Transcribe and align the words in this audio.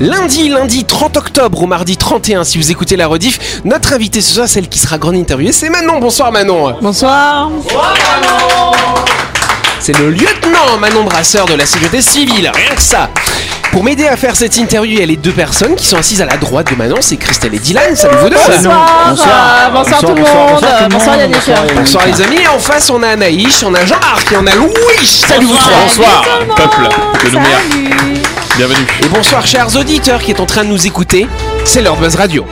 Lundi, 0.00 0.48
lundi 0.48 0.84
30 0.84 1.16
octobre 1.16 1.62
au 1.62 1.66
mardi 1.66 1.96
31, 1.96 2.44
si 2.44 2.56
vous 2.56 2.70
écoutez 2.70 2.96
la 2.96 3.08
rediff, 3.08 3.62
notre 3.64 3.92
invitée 3.94 4.20
ce 4.20 4.34
soir, 4.34 4.48
celle 4.48 4.68
qui 4.68 4.78
sera 4.78 4.96
grande 4.96 5.16
interviewée, 5.16 5.50
c'est 5.50 5.70
Manon. 5.70 5.98
Bonsoir 5.98 6.30
Manon. 6.30 6.76
Bonsoir. 6.80 7.50
C'est 9.80 9.98
le 9.98 10.10
lieutenant 10.10 10.78
Manon 10.80 11.02
Brasseur 11.02 11.46
de 11.46 11.54
la 11.54 11.66
sécurité 11.66 12.00
civile, 12.00 12.52
rien 12.54 12.74
que 12.76 12.80
ça. 12.80 13.10
Pour 13.72 13.82
m'aider 13.82 14.06
à 14.06 14.16
faire 14.16 14.36
cette 14.36 14.56
interview, 14.56 14.92
il 14.92 15.00
y 15.00 15.02
a 15.02 15.06
les 15.06 15.16
deux 15.16 15.32
personnes 15.32 15.74
qui 15.74 15.86
sont 15.88 15.96
assises 15.96 16.22
à 16.22 16.26
la 16.26 16.36
droite 16.36 16.70
de 16.70 16.76
Manon, 16.76 16.98
c'est 17.00 17.16
Christelle 17.16 17.54
et 17.54 17.58
Dylan. 17.58 17.96
Salut 17.96 18.18
vous 18.22 18.28
deux. 18.28 18.36
Bonsoir. 18.36 19.08
Bonsoir. 19.08 19.70
Bonsoir, 19.72 20.00
tout 20.00 20.14
le 20.14 20.22
monde. 20.22 20.90
Bonsoir 20.90 21.16
Yannick. 21.16 21.40
Bonsoir 21.74 22.06
les 22.06 22.22
amis. 22.22 22.38
Et 22.44 22.46
en 22.46 22.60
face, 22.60 22.88
on 22.90 23.02
a 23.02 23.08
Anaïs, 23.08 23.64
on 23.64 23.74
a 23.74 23.84
Jean-Marc 23.84 24.30
et 24.30 24.36
on 24.36 24.46
a 24.46 24.54
Louis. 24.54 24.70
Salut 25.04 25.46
vous 25.46 25.56
trois. 25.56 25.72
Bonsoir, 25.82 26.24
peuple 26.54 26.88
de 27.24 27.30
lumière. 27.30 27.60
Bienvenue. 28.58 28.88
Et 29.04 29.08
bonsoir 29.08 29.46
chers 29.46 29.76
auditeurs 29.76 30.20
qui 30.20 30.32
est 30.32 30.40
en 30.40 30.44
train 30.44 30.64
de 30.64 30.68
nous 30.68 30.84
écouter. 30.84 31.28
C'est 31.64 31.80
leur 31.80 31.96
Buzz 31.96 32.16
Radio. 32.16 32.44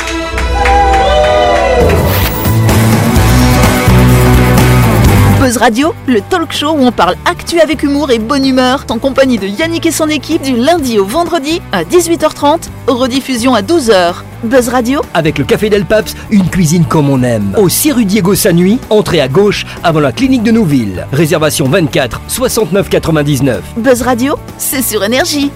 Buzz 5.41 5.57
Radio, 5.57 5.95
le 6.07 6.21
talk 6.21 6.53
show 6.53 6.71
où 6.71 6.87
on 6.87 6.93
parle 6.93 7.17
actu 7.25 7.59
avec 7.59 7.83
humour 7.83 8.13
et 8.13 8.21
bonne 8.21 8.47
humeur, 8.47 8.85
en 8.89 8.99
compagnie 8.99 9.39
de 9.39 9.49
Yannick 9.49 9.85
et 9.87 9.91
son 9.91 10.09
équipe 10.09 10.43
du 10.43 10.55
lundi 10.55 11.01
au 11.01 11.05
vendredi 11.05 11.61
à 11.73 11.83
18h30, 11.83 12.69
rediffusion 12.87 13.57
à 13.57 13.63
12h. 13.63 14.15
Buzz 14.45 14.69
Radio, 14.69 15.01
Avec 15.13 15.39
le 15.39 15.45
Café 15.45 15.71
Del 15.71 15.87
Paps, 15.87 16.15
une 16.31 16.49
cuisine 16.49 16.85
comme 16.85 17.11
on 17.11 17.23
aime. 17.25 17.53
Au 17.57 17.69
6 17.69 17.93
rue 17.93 18.05
Diego 18.05 18.37
Sanui, 18.37 18.79
entrée 18.91 19.21
à 19.21 19.27
gauche 19.27 19.67
avant 19.83 20.01
la 20.01 20.13
clinique 20.13 20.45
de 20.45 20.53
Nouville. 20.53 21.05
Réservation 21.13 21.69
24 21.69 22.21
69 22.29 22.89
99. 22.89 23.61
Buzz 23.77 24.03
Radio, 24.03 24.37
c'est 24.57 24.83
sur 24.83 25.03
énergie. 25.03 25.51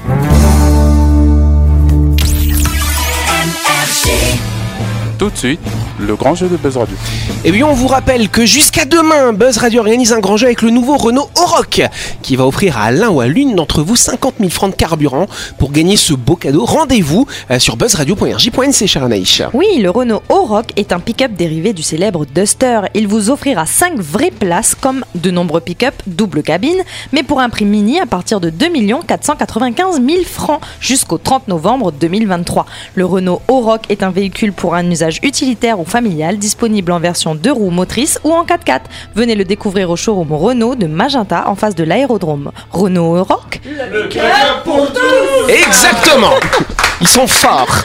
Tout 5.18 5.30
de 5.30 5.36
suite, 5.36 5.60
le 6.06 6.16
grand 6.16 6.34
jeu 6.34 6.48
de 6.48 6.56
Buzz 6.56 6.76
Radio. 6.76 6.96
Et 7.44 7.52
bien 7.52 7.66
on 7.66 7.72
vous 7.72 7.86
rappelle 7.86 8.28
que 8.28 8.46
jusqu'à 8.46 8.84
demain, 8.84 9.32
Buzz 9.32 9.58
Radio 9.58 9.80
organise 9.80 10.12
un 10.12 10.20
grand 10.20 10.36
jeu 10.36 10.46
avec 10.46 10.62
le 10.62 10.70
nouveau 10.70 10.96
Renault 10.96 11.30
Oroch 11.36 11.80
qui 12.22 12.36
va 12.36 12.46
offrir 12.46 12.78
à 12.78 12.90
l'un 12.90 13.10
ou 13.10 13.20
à 13.20 13.26
l'une 13.26 13.54
d'entre 13.54 13.82
vous 13.82 13.96
50 13.96 14.34
000 14.38 14.50
francs 14.50 14.70
de 14.70 14.76
carburant 14.76 15.26
pour 15.58 15.72
gagner 15.72 15.96
ce 15.96 16.14
beau 16.14 16.36
cadeau. 16.36 16.64
Rendez-vous 16.64 17.26
euh, 17.50 17.58
sur 17.58 17.76
buzzradio.rj.nc, 17.76 18.86
cher 18.86 19.04
Anaïs. 19.04 19.42
Oui, 19.52 19.66
le 19.80 19.90
Renault 19.90 20.22
Oroch 20.28 20.66
est 20.76 20.92
un 20.92 21.00
pick-up 21.00 21.32
dérivé 21.32 21.72
du 21.72 21.82
célèbre 21.82 22.24
Duster. 22.26 22.80
Il 22.94 23.08
vous 23.08 23.30
offrira 23.30 23.66
5 23.66 23.98
vraies 23.98 24.30
places 24.30 24.74
comme 24.74 25.04
de 25.14 25.30
nombreux 25.30 25.60
pick-up 25.60 25.94
double 26.06 26.42
cabine, 26.42 26.82
mais 27.12 27.22
pour 27.22 27.40
un 27.40 27.48
prix 27.48 27.64
mini 27.64 28.00
à 28.00 28.06
partir 28.06 28.40
de 28.40 28.50
2 28.50 28.70
495 29.06 30.00
000 30.04 30.24
francs 30.24 30.60
jusqu'au 30.80 31.18
30 31.18 31.48
novembre 31.48 31.92
2023. 31.92 32.66
Le 32.94 33.04
Renault 33.04 33.42
Oroch 33.48 33.82
est 33.88 34.02
un 34.02 34.10
véhicule 34.10 34.52
pour 34.52 34.74
un 34.74 34.88
usage 34.90 35.20
utilitaire 35.22 35.80
ou 35.80 35.84
familial 35.90 36.38
disponible 36.38 36.92
en 36.92 37.00
version 37.00 37.34
2 37.34 37.50
roues 37.52 37.70
motrices 37.70 38.20
ou 38.24 38.32
en 38.32 38.44
4x4. 38.44 38.82
Venez 39.14 39.34
le 39.34 39.44
découvrir 39.44 39.90
au 39.90 39.96
showroom 39.96 40.32
Renault 40.32 40.76
de 40.76 40.86
Magenta 40.86 41.48
en 41.48 41.56
face 41.56 41.74
de 41.74 41.84
l'aérodrome. 41.84 42.52
Renault 42.70 43.16
Oroch 43.16 43.60
Exactement 45.48 46.30
Ils 47.00 47.08
sont 47.08 47.26
forts 47.26 47.82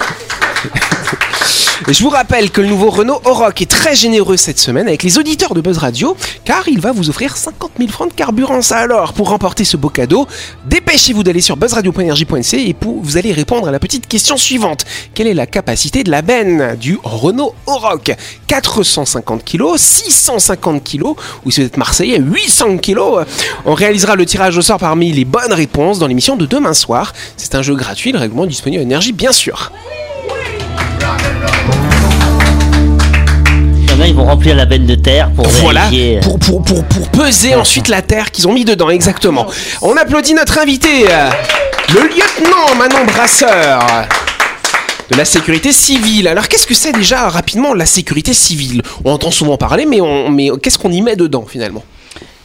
je 1.88 2.02
vous 2.02 2.10
rappelle 2.10 2.50
que 2.50 2.62
le 2.62 2.68
nouveau 2.68 2.90
Renault 2.90 3.22
Oroch 3.26 3.62
est 3.62 3.70
très 3.70 3.96
généreux 3.96 4.38
cette 4.38 4.58
semaine 4.58 4.88
avec 4.88 5.04
les 5.04 5.20
auditeurs 5.20 5.54
de 5.54 5.62
Buzz 5.62 5.78
Radio 5.78 6.18
car 6.44 6.68
il 6.68 6.80
va 6.80 6.92
vous 6.92 7.10
offrir 7.10 7.38
50 7.38 7.74
000 7.78 7.92
francs 7.92 8.10
de 8.10 8.16
carburant. 8.16 8.60
Alors, 8.72 9.14
pour 9.14 9.30
remporter 9.30 9.66
ce 9.66 9.78
beau 9.78 9.90
cadeau, 9.90 10.28
dépêchez-vous 10.66 11.24
d'aller 11.24 11.42
sur 11.42 11.58
buzzradio.energie.nc 11.58 12.54
et 12.56 12.76
vous 12.82 13.18
allez 13.18 13.32
répondre 13.32 13.68
à 13.68 13.72
la 13.72 13.80
petite 13.80 14.08
question 14.08 14.36
suivante. 14.36 14.84
Quelle 15.14 15.28
est 15.28 15.36
la 15.36 15.46
capacité 15.46 16.04
de 16.04 16.10
la 16.10 16.24
benne 16.24 16.76
du 16.76 16.98
Renault 17.04 17.54
Oroch 17.68 18.12
450 18.48 19.46
kg, 19.46 19.78
650 19.78 20.84
kg 20.84 21.04
ou 21.46 21.52
si 21.52 21.62
vous 21.62 21.68
êtes 21.68 21.78
marseillais, 21.78 22.18
800 22.20 22.78
kg 22.78 23.26
On 23.66 23.76
réalisera 23.76 24.16
le 24.16 24.26
tirage 24.26 24.58
au 24.58 24.64
sort 24.64 24.80
parmi 24.80 25.12
les 25.12 25.26
bonnes 25.26 25.54
réponses 25.54 26.00
dans 26.00 26.08
l'émission 26.08 26.36
de 26.36 26.48
demain 26.48 26.74
soir. 26.74 27.14
C'est 27.38 27.54
un 27.54 27.62
jeu 27.62 27.76
gratuit, 27.76 28.12
le 28.12 28.18
règlement 28.18 28.48
disponible 28.48 28.80
à 28.80 28.84
Énergie 28.84 29.14
bien 29.14 29.32
sûr. 29.32 29.72
Ils 34.08 34.14
vont 34.14 34.26
remplir 34.26 34.56
la 34.56 34.66
benne 34.66 34.86
de 34.86 34.96
terre 34.96 35.32
pour 35.32 35.48
Voilà, 35.48 35.86
vérifier. 35.90 36.20
pour, 36.22 36.38
pour, 36.40 36.62
pour, 36.64 36.84
pour 36.86 37.10
peser 37.10 37.56
ensuite 37.56 37.88
la 37.90 38.02
terre 38.04 38.30
qu'ils 38.32 38.48
ont 38.48 38.54
mis 38.54 38.64
dedans, 38.64 38.90
exactement. 38.90 39.48
On 39.82 39.98
applaudit 39.98 40.34
notre 40.36 40.60
invité, 40.60 41.06
euh, 41.10 41.30
le 41.94 42.02
lieutenant 42.02 42.76
Manon 42.78 43.04
Brasseur 43.06 43.84
de 45.12 45.18
la 45.18 45.26
sécurité 45.26 45.72
civile. 45.72 46.28
Alors 46.28 46.48
qu'est-ce 46.48 46.68
que 46.68 46.74
c'est 46.76 46.92
déjà 46.92 47.28
rapidement 47.30 47.74
la 47.74 47.86
sécurité 47.88 48.34
civile? 48.34 48.82
On 49.04 49.12
entend 49.12 49.32
souvent 49.32 49.58
parler, 49.58 49.86
mais, 49.86 50.02
on, 50.02 50.30
mais 50.30 50.50
qu'est-ce 50.62 50.78
qu'on 50.78 50.92
y 50.92 51.02
met 51.02 51.16
dedans 51.16 51.46
finalement? 51.50 51.84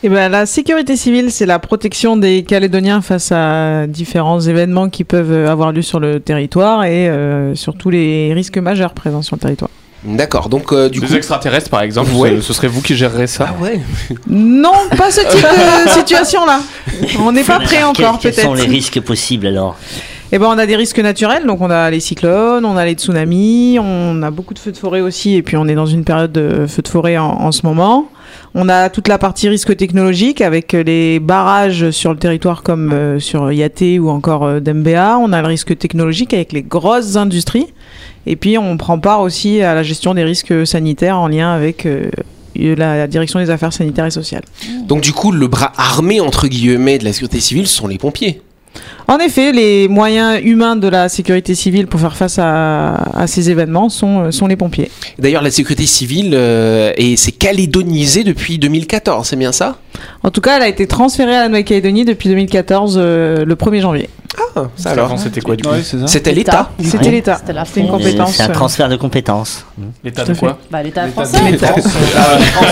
Eh 0.03 0.09
ben, 0.09 0.31
la 0.31 0.47
sécurité 0.47 0.97
civile, 0.97 1.31
c'est 1.31 1.45
la 1.45 1.59
protection 1.59 2.17
des 2.17 2.43
Calédoniens 2.43 3.03
face 3.03 3.33
à 3.33 3.87
différents 3.87 4.41
événements 4.41 4.89
qui 4.89 5.05
peuvent 5.05 5.47
avoir 5.47 5.73
lieu 5.73 5.83
sur 5.83 6.01
le 6.01 6.21
territoire 6.21 6.85
et 6.85 7.09
euh, 7.11 7.55
sur 7.55 7.75
tous 7.75 7.91
les 7.91 8.33
risques 8.33 8.57
majeurs 8.57 8.95
présents 8.95 9.21
sur 9.21 9.37
le 9.37 9.41
territoire. 9.41 9.69
D'accord, 10.03 10.49
donc 10.49 10.73
euh, 10.73 10.89
du 10.89 11.01
Des 11.01 11.07
coup... 11.07 11.13
extraterrestres, 11.15 11.69
par 11.69 11.83
exemple, 11.83 12.11
Ouais. 12.15 12.37
ce, 12.37 12.41
ce 12.41 12.53
serait 12.55 12.69
vous 12.69 12.81
qui 12.81 12.97
gérerez 12.97 13.27
ça? 13.27 13.49
Ah 13.51 13.63
ouais 13.63 13.79
Non, 14.27 14.73
pas 14.97 15.11
ce 15.11 15.21
type 15.21 15.47
de 15.85 15.91
situation-là. 15.91 16.61
On 17.23 17.33
n'est 17.33 17.45
pas 17.45 17.61
prêt 17.61 17.83
encore, 17.83 18.19
Quels 18.19 18.33
sont 18.33 18.55
les 18.55 18.61
peut-être. 18.63 18.71
risques 18.73 19.01
possibles 19.03 19.49
alors? 19.49 19.77
Eh 20.33 20.39
ben, 20.39 20.47
on 20.47 20.57
a 20.57 20.65
des 20.65 20.77
risques 20.77 21.01
naturels, 21.01 21.45
donc 21.45 21.61
on 21.61 21.69
a 21.69 21.91
les 21.91 22.01
cyclones, 22.01 22.65
on 22.65 22.79
a 22.79 22.87
les 22.87 22.95
tsunamis, 22.95 23.79
on 23.83 24.23
a 24.23 24.31
beaucoup 24.31 24.55
de 24.55 24.59
feux 24.61 24.73
de 24.73 24.77
forêt 24.79 25.03
aussi, 25.03 25.35
et 25.35 25.43
puis 25.43 25.59
on 25.59 25.69
est 25.69 25.75
dans 25.75 25.87
une 25.87 26.05
période 26.05 26.33
de 26.33 26.67
feux 26.67 26.81
de 26.83 26.89
forêt 26.89 27.19
en, 27.19 27.27
en 27.27 27.53
ce 27.53 27.67
moment. 27.67 28.09
On 28.55 28.69
a 28.69 28.91
toute 28.91 29.09
la 29.09 29.19
partie 29.19 29.49
risque 29.49 29.77
technologique 29.77 30.41
avec 30.41 30.73
les 30.73 31.21
barrages 31.21 31.91
sur 31.91 32.13
le 32.13 32.19
territoire 32.19 32.63
comme 32.63 32.93
euh, 32.93 33.21
sur 33.21 33.53
Yaté 33.53 33.99
ou 33.99 34.09
encore 34.09 34.45
euh, 34.45 34.61
d'MBA. 34.61 35.19
On 35.19 35.33
a 35.33 35.41
le 35.41 35.49
risque 35.49 35.77
technologique 35.79 36.35
avec 36.35 36.53
les 36.53 36.63
grosses 36.63 37.17
industries. 37.17 37.67
Et 38.27 38.37
puis 38.37 38.59
on 38.59 38.77
prend 38.77 38.99
part 38.99 39.21
aussi 39.21 39.63
à 39.63 39.75
la 39.75 39.83
gestion 39.83 40.15
des 40.15 40.25
risques 40.25 40.67
sanitaires 40.67 41.19
en 41.19 41.29
lien 41.29 41.53
avec 41.53 41.87
euh, 41.87 42.11
la 42.55 43.07
direction 43.07 43.39
des 43.39 43.51
affaires 43.51 43.73
sanitaires 43.73 44.07
et 44.07 44.11
sociales. 44.11 44.45
Donc 44.87 45.01
du 45.01 45.13
coup, 45.13 45.33
le 45.33 45.47
bras 45.47 45.73
armé, 45.77 46.21
entre 46.21 46.49
guillemets, 46.49 46.99
de 46.99 47.05
la 47.05 47.13
sécurité 47.13 47.41
civile, 47.41 47.67
sont 47.67 47.87
les 47.87 47.99
pompiers. 47.99 48.43
En 49.09 49.19
effet, 49.19 49.51
les 49.51 49.89
moyens 49.89 50.41
humains 50.45 50.77
de 50.77 50.87
la 50.87 51.09
sécurité 51.09 51.57
civile 51.57 51.89
pour 51.89 51.99
faire 51.99 52.17
face 52.17 52.39
à, 52.39 52.95
à 52.95 53.27
ces 53.27 53.51
événements 53.51 53.89
sont, 53.89 54.21
euh, 54.27 54.31
sont 54.31 54.47
les 54.47 54.55
pompiers. 54.57 54.89
D'ailleurs, 55.19 55.43
la 55.43 55.51
sécurité 55.51 55.85
civile 55.87 56.33
euh, 56.35 56.93
s'est 57.17 57.33
calédonisée 57.33 58.23
depuis 58.23 58.59
2014, 58.59 59.27
c'est 59.27 59.35
bien 59.37 59.51
ça? 59.51 59.79
En 60.23 60.31
tout 60.31 60.41
cas, 60.41 60.57
elle 60.57 60.63
a 60.63 60.69
été 60.69 60.87
transférée 60.87 61.35
à 61.37 61.41
la 61.43 61.49
Nouvelle-Calédonie 61.49 62.05
depuis 62.05 62.29
2014 62.29 62.95
euh, 62.99 63.45
le 63.45 63.55
1er 63.57 63.81
janvier. 63.81 64.09
Ah, 64.55 64.69
ça 64.77 64.91
alors. 64.91 65.19
C'était 65.19 65.41
quoi 65.41 65.57
du 65.57 65.65
coup? 65.65 65.71
C'était 66.07 66.33
l'État. 66.33 66.71
C'était 66.83 67.11
l'État. 67.11 67.41
C'était 67.67 67.81
une 67.81 67.89
compétence. 67.89 68.35
C'est 68.37 68.45
un 68.45 68.51
euh, 68.51 68.53
transfert 68.53 68.89
de 68.89 68.95
compétences. 68.97 69.67
L'état 70.05 70.25
de 70.25 70.35
quoi? 70.35 70.59
Bah, 70.71 70.83
l'État 70.85 71.09
français. 71.09 71.39
de 71.51 71.57
France. 71.57 71.85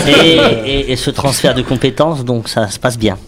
et, 0.06 0.38
et- 0.70 0.92
et 0.92 0.96
ce 0.96 1.10
transfert 1.10 1.54
de 1.54 1.62
compétences, 1.62 2.24
donc 2.24 2.48
ça 2.48 2.68
se 2.68 2.78
passe 2.78 2.96
bien. 2.96 3.18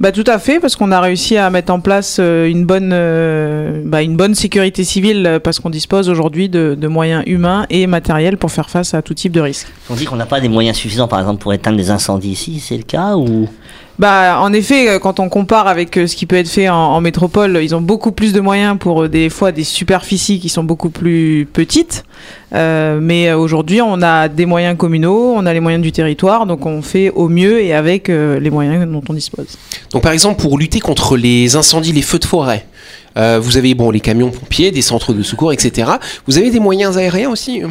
Bah 0.00 0.12
tout 0.12 0.24
à 0.26 0.38
fait, 0.38 0.60
parce 0.60 0.76
qu'on 0.76 0.90
a 0.90 1.00
réussi 1.00 1.36
à 1.36 1.48
mettre 1.50 1.72
en 1.72 1.80
place 1.80 2.18
euh, 2.20 2.48
une 2.48 2.64
bonne, 2.64 2.90
euh, 2.92 3.82
bah, 3.84 4.02
une 4.02 4.16
bonne 4.16 4.34
sécurité 4.34 4.84
civile, 4.84 5.26
euh, 5.26 5.38
parce 5.38 5.60
qu'on 5.60 5.70
dispose 5.70 6.08
aujourd'hui 6.08 6.48
de, 6.48 6.76
de 6.78 6.88
moyens 6.88 7.22
humains 7.26 7.66
et 7.70 7.86
matériels 7.86 8.36
pour 8.36 8.50
faire 8.50 8.70
face 8.70 8.94
à 8.94 9.02
tout 9.02 9.14
type 9.14 9.32
de 9.32 9.40
risque. 9.40 9.68
On 9.90 9.94
dit 9.94 10.04
qu'on 10.04 10.16
n'a 10.16 10.26
pas 10.26 10.40
des 10.40 10.48
moyens 10.48 10.76
suffisants, 10.76 11.08
par 11.08 11.20
exemple, 11.20 11.40
pour 11.40 11.52
éteindre 11.52 11.76
des 11.76 11.90
incendies 11.90 12.30
ici, 12.32 12.60
c'est 12.60 12.76
le 12.76 12.82
cas 12.82 13.16
ou? 13.16 13.48
Bah, 14.02 14.40
en 14.40 14.52
effet, 14.52 14.88
euh, 14.88 14.98
quand 14.98 15.20
on 15.20 15.28
compare 15.28 15.68
avec 15.68 15.96
euh, 15.96 16.08
ce 16.08 16.16
qui 16.16 16.26
peut 16.26 16.34
être 16.34 16.48
fait 16.48 16.68
en, 16.68 16.74
en 16.74 17.00
métropole, 17.00 17.60
ils 17.62 17.72
ont 17.72 17.80
beaucoup 17.80 18.10
plus 18.10 18.32
de 18.32 18.40
moyens 18.40 18.76
pour 18.76 19.04
euh, 19.04 19.08
des 19.08 19.30
fois 19.30 19.52
des 19.52 19.62
superficies 19.62 20.40
qui 20.40 20.48
sont 20.48 20.64
beaucoup 20.64 20.90
plus 20.90 21.46
petites. 21.52 22.04
Euh, 22.52 22.98
mais 23.00 23.32
aujourd'hui, 23.32 23.80
on 23.80 24.02
a 24.02 24.26
des 24.26 24.44
moyens 24.44 24.76
communaux, 24.76 25.34
on 25.36 25.46
a 25.46 25.52
les 25.52 25.60
moyens 25.60 25.84
du 25.84 25.92
territoire, 25.92 26.46
donc 26.46 26.66
on 26.66 26.82
fait 26.82 27.10
au 27.10 27.28
mieux 27.28 27.62
et 27.62 27.74
avec 27.74 28.08
euh, 28.08 28.40
les 28.40 28.50
moyens 28.50 28.90
dont 28.90 29.04
on 29.08 29.14
dispose. 29.14 29.56
Donc 29.92 30.02
par 30.02 30.10
exemple, 30.10 30.40
pour 30.40 30.58
lutter 30.58 30.80
contre 30.80 31.16
les 31.16 31.54
incendies, 31.54 31.92
les 31.92 32.02
feux 32.02 32.18
de 32.18 32.24
forêt, 32.24 32.66
euh, 33.16 33.38
vous 33.40 33.56
avez 33.56 33.72
bon 33.76 33.92
les 33.92 34.00
camions 34.00 34.30
pompiers, 34.30 34.72
des 34.72 34.82
centres 34.82 35.12
de 35.12 35.22
secours, 35.22 35.52
etc. 35.52 35.92
Vous 36.26 36.38
avez 36.38 36.50
des 36.50 36.58
moyens 36.58 36.98
aériens 36.98 37.30
aussi 37.30 37.62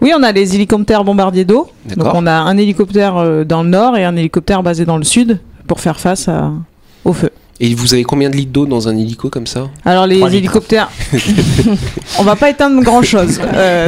Oui, 0.00 0.12
on 0.16 0.22
a 0.22 0.30
les 0.30 0.54
hélicoptères 0.54 1.02
bombardiers 1.02 1.44
d'eau. 1.44 1.68
Donc 1.96 2.14
on 2.14 2.28
a 2.28 2.32
un 2.32 2.56
hélicoptère 2.56 3.44
dans 3.44 3.64
le 3.64 3.70
nord 3.70 3.96
et 3.96 4.04
un 4.04 4.14
hélicoptère 4.14 4.62
basé 4.62 4.84
dans 4.84 4.96
le 4.96 5.04
sud 5.04 5.40
pour 5.70 5.78
faire 5.78 6.00
face 6.00 6.26
à, 6.26 6.50
au 7.04 7.12
feu. 7.12 7.30
Et 7.60 7.72
vous 7.76 7.94
avez 7.94 8.02
combien 8.02 8.28
de 8.28 8.34
litres 8.34 8.50
d'eau 8.50 8.66
dans 8.66 8.88
un 8.88 8.96
hélico 8.96 9.30
comme 9.30 9.46
ça? 9.46 9.68
Alors 9.84 10.08
les 10.08 10.18
hélicoptères, 10.36 10.90
on 12.18 12.24
va 12.24 12.34
pas 12.34 12.50
éteindre 12.50 12.82
grand 12.82 13.02
chose. 13.02 13.38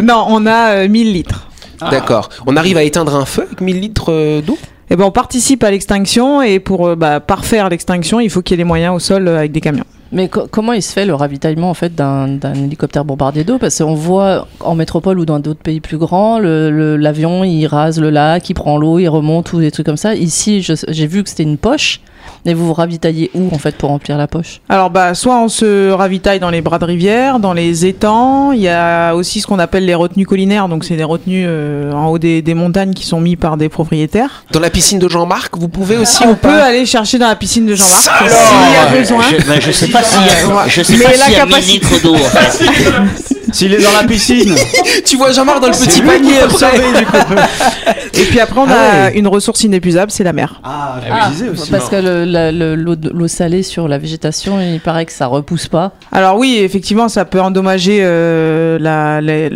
non, 0.04 0.26
on 0.28 0.46
a 0.46 0.84
euh, 0.84 0.88
1000 0.88 1.12
litres. 1.12 1.48
D'accord. 1.90 2.28
On 2.46 2.56
arrive 2.56 2.76
à 2.76 2.84
éteindre 2.84 3.16
un 3.16 3.24
feu 3.24 3.42
avec 3.42 3.60
1000 3.60 3.80
litres 3.80 4.12
euh, 4.12 4.40
d'eau? 4.40 4.56
Et 4.90 4.94
ben 4.94 5.06
on 5.06 5.10
participe 5.10 5.64
à 5.64 5.72
l'extinction 5.72 6.40
et 6.40 6.60
pour 6.60 6.86
euh, 6.86 6.94
bah, 6.94 7.18
parfaire 7.18 7.68
l'extinction, 7.68 8.20
il 8.20 8.30
faut 8.30 8.42
qu'il 8.42 8.54
y 8.54 8.54
ait 8.54 8.58
les 8.58 8.68
moyens 8.68 8.94
au 8.94 9.00
sol 9.00 9.26
euh, 9.26 9.38
avec 9.38 9.50
des 9.50 9.60
camions. 9.60 9.84
Mais 10.12 10.28
co- 10.28 10.46
comment 10.50 10.74
il 10.74 10.82
se 10.82 10.92
fait 10.92 11.06
le 11.06 11.14
ravitaillement 11.14 11.70
en 11.70 11.74
fait 11.74 11.94
d'un 11.94 12.38
hélicoptère 12.54 13.04
bombardier 13.04 13.44
d'eau? 13.44 13.58
Parce 13.58 13.78
qu'on 13.78 13.94
voit 13.94 14.46
en 14.60 14.74
métropole 14.74 15.18
ou 15.18 15.24
dans 15.24 15.38
d'autres 15.40 15.62
pays 15.62 15.80
plus 15.80 15.96
grands, 15.96 16.38
l'avion 16.38 17.44
il 17.44 17.66
rase 17.66 17.98
le 17.98 18.10
lac, 18.10 18.48
il 18.50 18.54
prend 18.54 18.76
l'eau, 18.76 18.98
il 18.98 19.08
remonte 19.08 19.52
ou 19.54 19.60
des 19.60 19.70
trucs 19.70 19.86
comme 19.86 19.96
ça. 19.96 20.14
Ici, 20.14 20.60
j'ai 20.88 21.06
vu 21.06 21.22
que 21.22 21.30
c'était 21.30 21.42
une 21.44 21.56
poche. 21.56 22.00
Et 22.44 22.54
vous 22.54 22.66
vous 22.66 22.72
ravitaillez 22.74 23.30
où 23.34 23.48
en 23.54 23.58
fait 23.58 23.76
pour 23.76 23.90
remplir 23.90 24.18
la 24.18 24.26
poche? 24.26 24.60
Alors 24.68 24.90
bah 24.90 25.14
soit 25.14 25.36
on 25.38 25.48
se 25.48 25.90
ravitaille 25.90 26.40
dans 26.40 26.50
les 26.50 26.60
bras 26.60 26.78
de 26.78 26.84
rivière, 26.84 27.38
dans 27.38 27.52
les 27.52 27.86
étangs. 27.86 28.52
Il 28.52 28.60
y 28.60 28.68
a 28.68 29.14
aussi 29.14 29.40
ce 29.40 29.46
qu'on 29.46 29.58
appelle 29.58 29.84
les 29.86 29.94
retenues 29.94 30.26
collinaires, 30.26 30.68
donc 30.68 30.84
c'est 30.84 30.96
des 30.96 31.04
retenues 31.04 31.44
euh, 31.46 31.92
en 31.92 32.06
haut 32.08 32.18
des, 32.18 32.42
des 32.42 32.54
montagnes 32.54 32.94
qui 32.94 33.06
sont 33.06 33.20
mis 33.20 33.36
par 33.36 33.56
des 33.56 33.68
propriétaires. 33.68 34.44
Dans 34.52 34.60
la 34.60 34.70
piscine 34.70 34.98
de 34.98 35.08
Jean-Marc, 35.08 35.56
vous 35.56 35.68
pouvez 35.68 35.96
aussi 35.96 36.22
On 36.24 36.30
ou 36.30 36.34
peut 36.34 36.48
pas 36.48 36.64
aller 36.64 36.84
chercher 36.86 37.18
dans 37.18 37.28
la 37.28 37.36
piscine 37.36 37.66
de 37.66 37.74
Jean-Marc 37.74 38.00
s'il 38.02 38.10
alors 38.10 38.72
y 38.74 38.76
a 38.76 38.98
besoin. 38.98 39.22
Je, 39.38 39.46
ben, 39.46 39.60
je 39.60 39.70
sais 39.70 39.88
pas 39.88 40.02
si 40.02 40.16
Ouais. 40.18 40.24
je 40.68 40.82
sais 40.82 40.96
Mais 40.96 41.04
pas 41.04 41.12
s'il 41.12 41.32
y 41.32 41.36
a 41.36 41.46
1000 41.46 41.54
capacité- 41.54 42.00
d'eau 42.02 42.14
en 42.14 42.18
fait. 42.18 42.64
S'il 43.52 43.74
est 43.74 43.82
dans 43.82 43.92
la 43.92 44.04
piscine. 44.08 44.54
Tu 45.04 45.16
vois 45.18 45.30
Jean-Marc 45.32 45.60
dans 45.60 45.66
le 45.66 45.72
petit 45.74 46.00
panier. 46.00 46.36
Et 48.14 48.24
puis 48.24 48.40
après 48.40 48.60
on 48.60 48.64
a 48.68 48.72
Ah 48.72 49.04
ouais. 49.08 49.18
une 49.18 49.26
ressource 49.28 49.62
inépuisable, 49.64 50.10
c'est 50.10 50.24
la 50.24 50.32
mer. 50.32 50.60
Ah, 50.64 50.96
je 51.04 51.08
Ah, 51.12 51.28
disais 51.30 51.48
aussi. 51.50 51.70
Parce 51.70 51.88
que 51.90 51.96
le- 51.96 52.02
l'eau 52.24 53.28
salée 53.28 53.62
sur 53.62 53.88
la 53.88 53.98
végétation, 53.98 54.60
il 54.60 54.80
paraît 54.80 55.06
que 55.06 55.12
ça 55.12 55.26
repousse 55.26 55.68
pas. 55.68 55.92
Alors 56.12 56.36
oui, 56.38 56.58
effectivement, 56.60 57.08
ça 57.08 57.24
peut 57.24 57.40
endommager 57.40 57.98
euh, 58.02 58.78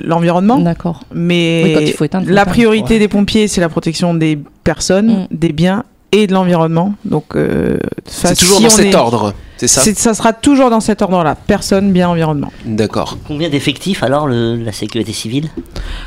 l'environnement, 0.05 0.59
D'accord. 0.59 1.01
mais 1.15 1.63
Oui, 1.65 1.73
quand 1.75 1.81
il 1.81 1.93
faut 1.93 2.05
éteindre, 2.05 2.27
la 2.31 2.45
priorité 2.47 2.95
Ouais. 2.95 2.99
des 3.01 3.09
pompiers, 3.09 3.49
c'est 3.49 3.61
la 3.61 3.69
protection 3.69 4.15
des 4.15 4.39
personnes, 4.65 5.27
Mm. 5.31 5.37
des 5.37 5.53
biens 5.53 5.85
et 6.13 6.27
de 6.27 6.33
l'environnement. 6.33 6.95
Donc, 7.05 7.25
euh, 7.37 7.79
C'est 8.07 8.35
toujours 8.37 8.59
si 8.59 8.65
dans 8.65 8.71
cet 8.71 8.87
est- 8.87 8.95
ordre, 8.95 9.35
c'est 9.57 9.67
ça 9.69 9.81
Ça 9.83 10.15
sera 10.15 10.33
toujours 10.33 10.71
dans 10.71 10.81
cet 10.81 11.03
ordre-là. 11.03 11.37
Personne, 11.47 11.93
bien, 11.93 12.09
environnement. 12.09 12.53
D'accord. 12.65 13.19
Combien 13.27 13.49
d'effectifs 13.49 14.03
alors 14.03 14.27
le- 14.27 14.57
la 14.57 14.73
sécurité 14.73 15.13
civile? 15.13 15.49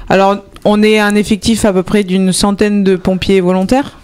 Alors, 0.10 0.38
on 0.66 0.82
est 0.84 1.00
un 1.00 1.16
effectif 1.16 1.66
à 1.66 1.74
peu 1.74 1.84
près 1.84 2.04
d'une 2.04 2.32
centaine 2.34 2.84
de 2.84 2.96
pompiers 2.96 3.42
volontaires. 3.42 3.98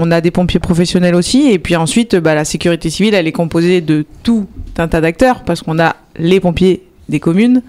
On 0.00 0.10
a 0.12 0.20
des 0.20 0.30
pompiers 0.30 0.60
professionnels 0.60 1.14
aussi. 1.16 1.50
Et 1.50 1.58
puis 1.58 1.74
ensuite, 1.74 2.14
bah, 2.14 2.34
la 2.36 2.44
sécurité 2.44 2.88
civile, 2.88 3.14
elle 3.14 3.26
est 3.26 3.32
composée 3.32 3.80
de 3.80 4.04
tout 4.22 4.46
un 4.78 4.86
tas 4.86 5.00
d'acteurs 5.00 5.42
parce 5.44 5.62
qu'on 5.62 5.78
a 5.80 5.96
les 6.18 6.38
pompiers 6.38 6.82
des 7.08 7.18
communes 7.18 7.62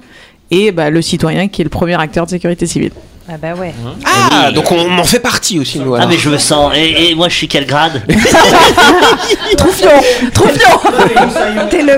et 0.52 0.72
bah, 0.72 0.90
le 0.92 1.02
citoyen 1.02 1.48
qui 1.48 1.62
est 1.62 1.64
le 1.64 1.70
premier 1.72 2.00
acteur 2.00 2.26
de 2.26 2.30
sécurité 2.30 2.68
civile. 2.68 2.92
Ah 3.32 3.38
bah 3.40 3.54
ouais. 3.54 3.74
Ah, 4.06 4.46
Oui. 4.48 4.56
donc 4.56 4.72
on 4.72 4.98
en 4.98 5.04
fait 5.04 5.20
partie 5.20 5.60
aussi, 5.60 5.78
nous. 5.80 5.94
Ah 5.94 6.08
mais 6.08 6.18
je 6.18 6.30
me 6.32 6.38
sens. 6.40 6.74
Et, 6.76 7.12
et 7.12 7.16
moi 7.16 7.30
je 7.30 7.36
suis 7.36 7.48
quel 7.48 7.68
grade? 7.68 8.02
T'es 9.58 9.66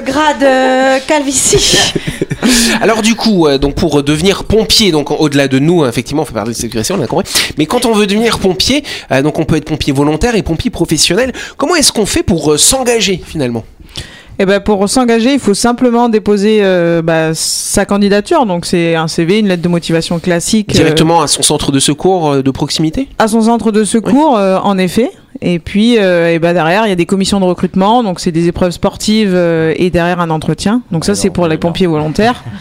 le 0.02 0.12
grade 0.12 0.44
euh, 0.44 1.00
calvitie. 1.08 1.92
Alors 2.82 3.02
du 3.02 3.16
coup, 3.16 3.48
euh, 3.48 3.58
donc 3.58 3.76
pour 3.76 4.02
devenir 4.04 4.44
pompier, 4.46 4.92
donc 4.92 5.12
au-delà 5.12 5.48
de 5.48 5.60
nous, 5.60 5.84
hein, 5.84 5.90
effectivement, 5.90 6.24
on 6.24 6.26
fait 6.26 6.34
partie 6.34 6.52
de 6.52 6.56
sécurité, 6.56 6.94
on 6.94 7.02
a 7.02 7.08
compris. 7.08 7.32
Mais 7.58 7.66
quand 7.66 7.86
on 7.86 7.94
veut 7.94 8.08
devenir 8.08 8.40
pompier, 8.40 8.84
euh, 9.12 9.22
donc 9.22 9.40
on 9.40 9.44
peut 9.46 9.56
être 9.58 9.66
pompier 9.66 9.94
volontaire 9.94 10.36
et 10.36 10.42
pompier 10.44 10.72
professionnel. 10.72 11.34
Comment 11.58 11.76
est-ce 11.76 11.92
qu'on 11.92 12.06
fait 12.06 12.24
pour 12.24 12.58
s'engager 12.60 13.22
finalement? 13.26 13.64
Et 14.40 14.46
ben 14.46 14.60
pour 14.60 14.90
s'engager, 14.90 15.34
il 15.34 15.40
faut 15.40 15.54
simplement 15.54 16.10
déposer 16.10 16.62
euh, 16.64 17.04
bah, 17.04 17.32
sa 17.36 17.86
candidature. 17.86 18.48
Donc 18.48 18.66
c'est 18.66 18.96
un 18.96 19.08
CV, 19.08 19.38
une 19.40 19.48
lettre 19.48 19.62
de 19.62 19.68
motivation 19.68 20.18
classique. 20.20 20.72
euh, 20.72 20.78
Directement 20.78 21.22
à 21.22 21.28
son 21.28 21.44
centre 21.44 21.72
de 21.72 21.80
secours 21.80 22.32
euh, 22.32 22.42
de 22.42 22.50
proximité? 22.50 23.08
à 23.20 23.28
son 23.28 23.42
centre 23.42 23.72
de 23.72 23.84
secours, 23.84 24.38
euh, 24.38 24.58
en 24.64 24.80
effet. 24.80 25.12
Et 25.42 25.60
puis, 25.60 25.98
euh, 25.98 26.32
et 26.32 26.40
ben 26.40 26.54
derrière, 26.54 26.86
il 26.86 26.90
y 26.90 26.92
a 26.92 26.96
des 26.96 27.08
commissions 27.08 27.40
de 27.40 27.46
recrutement, 27.46 28.04
donc 28.04 28.20
c'est 28.20 28.32
des 28.32 28.48
épreuves 28.48 28.72
sportives 28.72 29.34
euh, 29.34 29.74
et 29.76 29.90
derrière 29.90 30.20
un 30.20 30.30
entretien. 30.30 30.84
Donc 30.92 31.04
ça, 31.04 31.16
c'est 31.16 31.32
pour 31.32 31.48
les 31.48 31.58
pompiers 31.58 31.88
volontaires. 31.88 32.44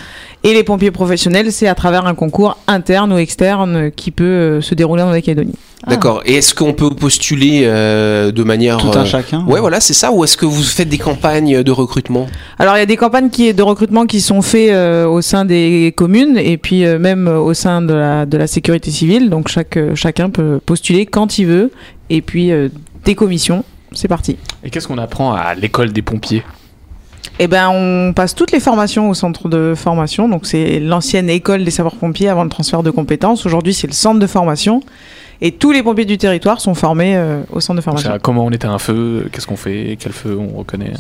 Et 0.43 0.55
les 0.55 0.65
pompiers 0.65 0.91
professionnels, 0.91 1.53
c'est 1.53 1.69
à 1.69 1.75
travers 1.75 2.07
un 2.07 2.15
concours 2.15 2.57
interne 2.67 3.13
ou 3.13 3.19
externe 3.19 3.77
euh, 3.77 3.91
qui 3.91 4.11
peut 4.11 4.25
euh, 4.25 4.61
se 4.63 4.75
dérouler 4.75 5.03
en 5.03 5.13
Calédonie. 5.13 5.55
D'accord. 5.87 6.23
Et 6.25 6.37
est-ce 6.37 6.55
qu'on 6.55 6.73
peut 6.73 6.91
postuler 6.91 7.63
euh, 7.65 8.33
de 8.33 8.43
manière 8.43 8.79
Tout 8.79 8.89
euh, 8.89 9.01
un 9.01 9.05
chacun. 9.05 9.45
Ouais, 9.47 9.61
voilà, 9.61 9.81
c'est 9.81 9.95
ça. 9.95 10.13
Ou 10.13 10.25
est-ce 10.25 10.37
que 10.37 10.47
vous 10.47 10.63
faites 10.63 10.89
des 10.89 10.99
campagnes 10.99 11.63
de 11.63 11.71
recrutement? 11.71 12.27
Alors, 12.59 12.77
il 12.77 12.81
y 12.81 12.83
a 12.83 12.87
des 12.87 12.97
campagnes 12.97 13.29
qui, 13.31 13.53
de 13.53 13.63
recrutement 13.63 14.07
qui 14.07 14.21
sont 14.21 14.41
faites 14.43 14.71
euh, 14.71 15.07
au 15.07 15.21
sein 15.23 15.45
des 15.45 15.93
communes 15.97 16.39
et 16.39 16.57
puis 16.57 16.85
euh, 16.85 16.99
même 16.99 17.29
euh, 17.29 17.39
au 17.39 17.55
sein 17.55 17.83
de 17.83 17.95
la, 17.95 18.25
de 18.27 18.37
la 18.39 18.47
sécurité 18.47 18.91
civile. 18.91 19.29
Donc, 19.31 19.49
chaque, 19.49 19.77
euh, 19.77 19.95
chacun 19.95 20.31
peut 20.31 20.59
postuler 20.65 21.05
quand 21.07 21.39
il 21.39 21.47
veut. 21.47 21.71
Et 22.09 22.23
puis, 22.23 22.51
euh, 22.51 22.69
des 23.05 23.15
commissions, 23.15 23.65
c'est 23.93 24.09
parti. 24.09 24.37
Et 24.65 24.71
qu'est-ce 24.71 24.89
qu'on 24.89 24.99
apprend 24.99 25.33
à 25.33 25.55
l'école 25.55 25.93
des 25.93 26.03
pompiers? 26.03 26.43
Eh 27.39 27.47
ben, 27.47 27.71
on 27.71 28.13
passe 28.13 28.35
toutes 28.35 28.53
les 28.53 28.61
formations 28.61 29.09
au 29.09 29.15
centre 29.15 29.49
de 29.49 29.75
formation. 29.75 30.29
Donc, 30.29 30.47
c'est 30.47 30.79
l'ancienne 30.81 31.31
école 31.31 31.65
des 31.65 31.71
sapeurs-pompiers 31.71 32.29
avant 32.29 32.45
le 32.45 32.51
transfert 32.51 32.83
de 32.83 32.91
compétences. 32.91 33.47
Aujourd'hui, 33.47 33.73
c'est 33.73 33.87
le 33.87 33.93
centre 33.93 34.19
de 34.19 34.27
formation. 34.27 34.83
Et 35.43 35.53
tous 35.53 35.73
les 35.73 35.83
pompiers 35.83 36.05
du 36.05 36.19
territoire 36.19 36.61
sont 36.61 36.75
formés 36.75 37.17
euh, 37.17 37.41
au 37.51 37.61
centre 37.61 37.79
de 37.79 37.83
formation. 37.83 38.13
Comment 38.21 38.45
on 38.45 38.51
éteint 38.51 38.73
un 38.73 38.79
feu 38.79 39.27
Qu'est-ce 39.33 39.47
qu'on 39.47 39.57
fait 39.57 39.97
Quel 39.99 40.13
feu 40.13 40.39
on 40.39 40.59
reconnaît 40.59 40.93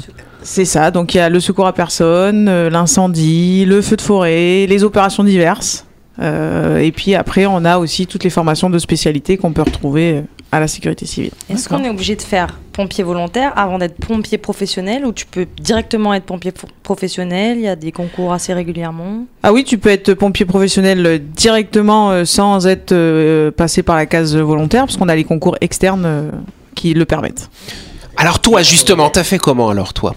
C'est 0.42 0.64
ça. 0.64 0.90
Donc, 0.90 1.14
il 1.14 1.18
y 1.18 1.20
a 1.20 1.28
le 1.28 1.40
secours 1.40 1.66
à 1.66 1.74
personne, 1.74 2.48
euh, 2.48 2.70
l'incendie, 2.70 3.66
le 3.66 3.82
feu 3.82 3.96
de 3.96 4.02
forêt, 4.02 4.66
les 4.66 4.82
opérations 4.82 5.24
diverses. 5.24 5.84
Euh, 6.20 6.78
et 6.78 6.92
puis 6.92 7.14
après, 7.14 7.44
on 7.46 7.64
a 7.64 7.78
aussi 7.78 8.06
toutes 8.06 8.24
les 8.24 8.30
formations 8.30 8.70
de 8.70 8.78
spécialité 8.78 9.36
qu'on 9.36 9.52
peut 9.52 9.62
retrouver 9.62 10.22
à 10.52 10.60
la 10.60 10.68
sécurité 10.68 11.06
civile. 11.06 11.32
Est-ce 11.48 11.68
qu'on 11.68 11.84
est 11.84 11.88
obligé 11.88 12.16
de 12.16 12.22
faire 12.22 12.58
pompier 12.72 13.04
volontaire 13.04 13.52
avant 13.56 13.78
d'être 13.78 13.96
pompier 13.96 14.38
professionnel 14.38 15.04
ou 15.06 15.12
tu 15.12 15.26
peux 15.26 15.46
directement 15.60 16.12
être 16.14 16.24
pompier 16.24 16.52
professionnel? 16.82 17.58
Il 17.58 17.62
y 17.64 17.68
a 17.68 17.76
des 17.76 17.92
concours 17.92 18.32
assez 18.32 18.52
régulièrement. 18.52 19.26
Ah 19.42 19.52
oui, 19.52 19.64
tu 19.64 19.78
peux 19.78 19.90
être 19.90 20.14
pompier 20.14 20.46
professionnel 20.46 21.06
euh, 21.06 21.18
directement 21.18 22.10
euh, 22.10 22.24
sans 22.24 22.66
être 22.66 22.92
euh, 22.92 23.50
passé 23.50 23.82
par 23.82 23.96
la 23.96 24.06
case 24.06 24.36
volontaire, 24.36 24.86
parce 24.86 24.96
qu'on 24.96 25.08
a 25.08 25.14
les 25.14 25.24
concours 25.24 25.56
externes 25.60 26.04
euh, 26.04 26.30
qui 26.74 26.94
le 26.94 27.04
permettent. 27.04 27.48
Alors 28.16 28.40
toi, 28.40 28.62
justement, 28.62 29.08
t'as 29.08 29.24
fait 29.24 29.38
comment 29.38 29.70
alors 29.70 29.94
toi? 29.94 30.14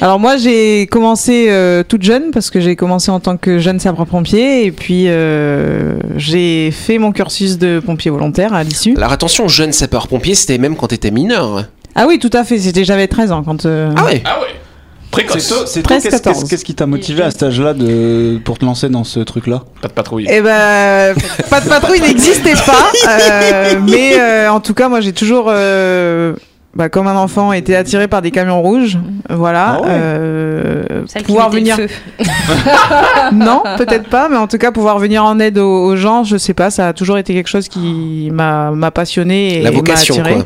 Alors 0.00 0.18
moi, 0.18 0.36
j'ai 0.36 0.86
commencé 0.86 1.46
euh, 1.48 1.82
toute 1.86 2.02
jeune, 2.02 2.30
parce 2.32 2.50
que 2.50 2.60
j'ai 2.60 2.74
commencé 2.76 3.10
en 3.10 3.20
tant 3.20 3.36
que 3.36 3.58
jeune 3.58 3.78
sapeur-pompier, 3.78 4.64
et 4.66 4.72
puis 4.72 5.04
euh, 5.08 5.94
j'ai 6.16 6.70
fait 6.70 6.98
mon 6.98 7.12
cursus 7.12 7.58
de 7.58 7.80
pompier 7.84 8.10
volontaire 8.10 8.54
à 8.54 8.64
l'issue. 8.64 8.94
Alors 8.96 9.12
attention, 9.12 9.46
jeune 9.48 9.72
sapeur-pompier, 9.72 10.34
c'était 10.34 10.58
même 10.58 10.76
quand 10.76 10.88
t'étais 10.88 11.10
mineur. 11.10 11.64
Ah 11.94 12.06
oui, 12.08 12.18
tout 12.18 12.30
à 12.32 12.44
fait, 12.44 12.58
c'était 12.58 12.84
j'avais 12.84 13.06
13 13.08 13.30
ans 13.32 13.42
quand... 13.44 13.66
euh, 13.66 13.92
Ah 13.96 14.04
ouais 14.04 14.22
Ah 14.24 14.40
ouais 14.40 14.46
C'est 14.48 15.10
Précoce 15.10 15.48
toi, 15.48 15.58
c'est 15.66 15.86
qu'est-ce, 15.86 16.08
14. 16.08 16.38
qu'est-ce- 16.38 16.50
qu'est-ce 16.50 16.64
qui 16.64 16.74
t'a 16.74 16.86
motivé 16.86 17.22
à 17.22 17.30
cet 17.30 17.44
âge-là 17.44 17.72
de, 17.74 18.40
pour 18.44 18.58
te 18.58 18.64
lancer 18.64 18.88
dans 18.88 19.04
ce 19.04 19.20
truc-là? 19.20 19.62
Pas 19.80 19.86
de 19.88 19.92
patrouille. 19.92 20.26
Eh 20.28 20.40
ben, 20.40 21.14
pas 21.50 21.60
de 21.60 21.68
patrouille 21.68 22.00
n'existait 22.00 22.54
pas, 22.54 22.90
euh, 23.08 23.74
mais 23.88 24.18
euh, 24.18 24.50
en 24.50 24.58
tout 24.60 24.74
cas, 24.74 24.88
moi, 24.88 25.00
j'ai 25.00 25.12
toujours, 25.12 25.46
euh, 25.48 26.34
bah, 26.76 26.88
comme 26.88 27.06
un 27.06 27.16
enfant, 27.16 27.52
été 27.52 27.76
attiré 27.76 28.08
par 28.08 28.20
des 28.22 28.30
camions 28.30 28.60
rouges, 28.62 28.98
voilà. 29.30 29.76
Ah 29.78 29.80
ouais. 29.82 29.88
euh, 29.90 30.82
pouvoir 31.24 31.50
venir, 31.50 31.76
non, 33.32 33.62
peut-être 33.78 34.08
pas, 34.08 34.28
mais 34.28 34.36
en 34.36 34.46
tout 34.46 34.58
cas, 34.58 34.72
pouvoir 34.72 34.98
venir 34.98 35.24
en 35.24 35.38
aide 35.38 35.58
aux, 35.58 35.84
aux 35.84 35.96
gens, 35.96 36.24
je 36.24 36.36
sais 36.36 36.54
pas, 36.54 36.70
ça 36.70 36.88
a 36.88 36.92
toujours 36.92 37.18
été 37.18 37.34
quelque 37.34 37.48
chose 37.48 37.68
qui 37.68 38.30
m'a 38.32 38.90
passionné 38.92 39.58
et 39.58 39.62
La 39.62 39.70
m'a 39.70 39.76
vocation, 39.76 40.14
attiré. 40.16 40.34
quoi. 40.34 40.44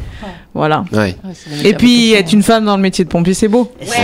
Voilà. 0.54 0.84
Ouais. 0.92 1.14
Et 1.64 1.74
puis, 1.74 2.12
être 2.14 2.32
une 2.32 2.42
femme 2.42 2.64
dans 2.64 2.76
le 2.76 2.82
métier 2.82 3.04
de 3.04 3.08
pompier, 3.08 3.34
c'est 3.34 3.46
beau. 3.48 3.70
Est-ce- 3.80 3.90
oui, 3.92 3.96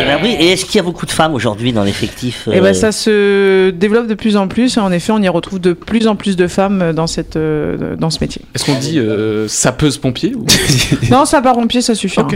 eh 0.00 0.04
ben. 0.04 0.24
Et 0.40 0.52
est-ce 0.52 0.64
qu'il 0.64 0.76
y 0.76 0.78
a 0.78 0.82
beaucoup 0.82 1.06
de 1.06 1.10
femmes 1.10 1.34
aujourd'hui 1.34 1.72
dans 1.72 1.82
l'effectif 1.82 2.46
Et 2.52 2.58
euh, 2.58 2.60
ben 2.60 2.74
ça 2.74 2.92
se 2.92 3.70
développe 3.70 4.06
de 4.06 4.14
plus 4.14 4.36
en 4.36 4.46
plus. 4.48 4.76
Et 4.76 4.80
en 4.80 4.92
effet, 4.92 5.12
on 5.12 5.20
y 5.20 5.28
retrouve 5.28 5.60
de 5.60 5.72
plus 5.72 6.06
en 6.06 6.14
plus 6.16 6.36
de 6.36 6.46
femmes 6.46 6.92
dans 6.92 7.06
cette 7.06 7.36
euh, 7.36 7.96
dans 7.96 8.10
ce 8.10 8.18
métier. 8.20 8.42
Est-ce 8.54 8.64
qu'on 8.64 8.78
dit 8.78 8.98
euh, 8.98 9.48
sapeuse 9.48 9.98
pompier 9.98 10.34
ou... 10.36 10.44
Non, 11.10 11.24
ça 11.24 11.40
part 11.42 11.54
pompier, 11.54 11.80
ça 11.80 11.94
suffit. 11.94 12.20
Hein. 12.20 12.28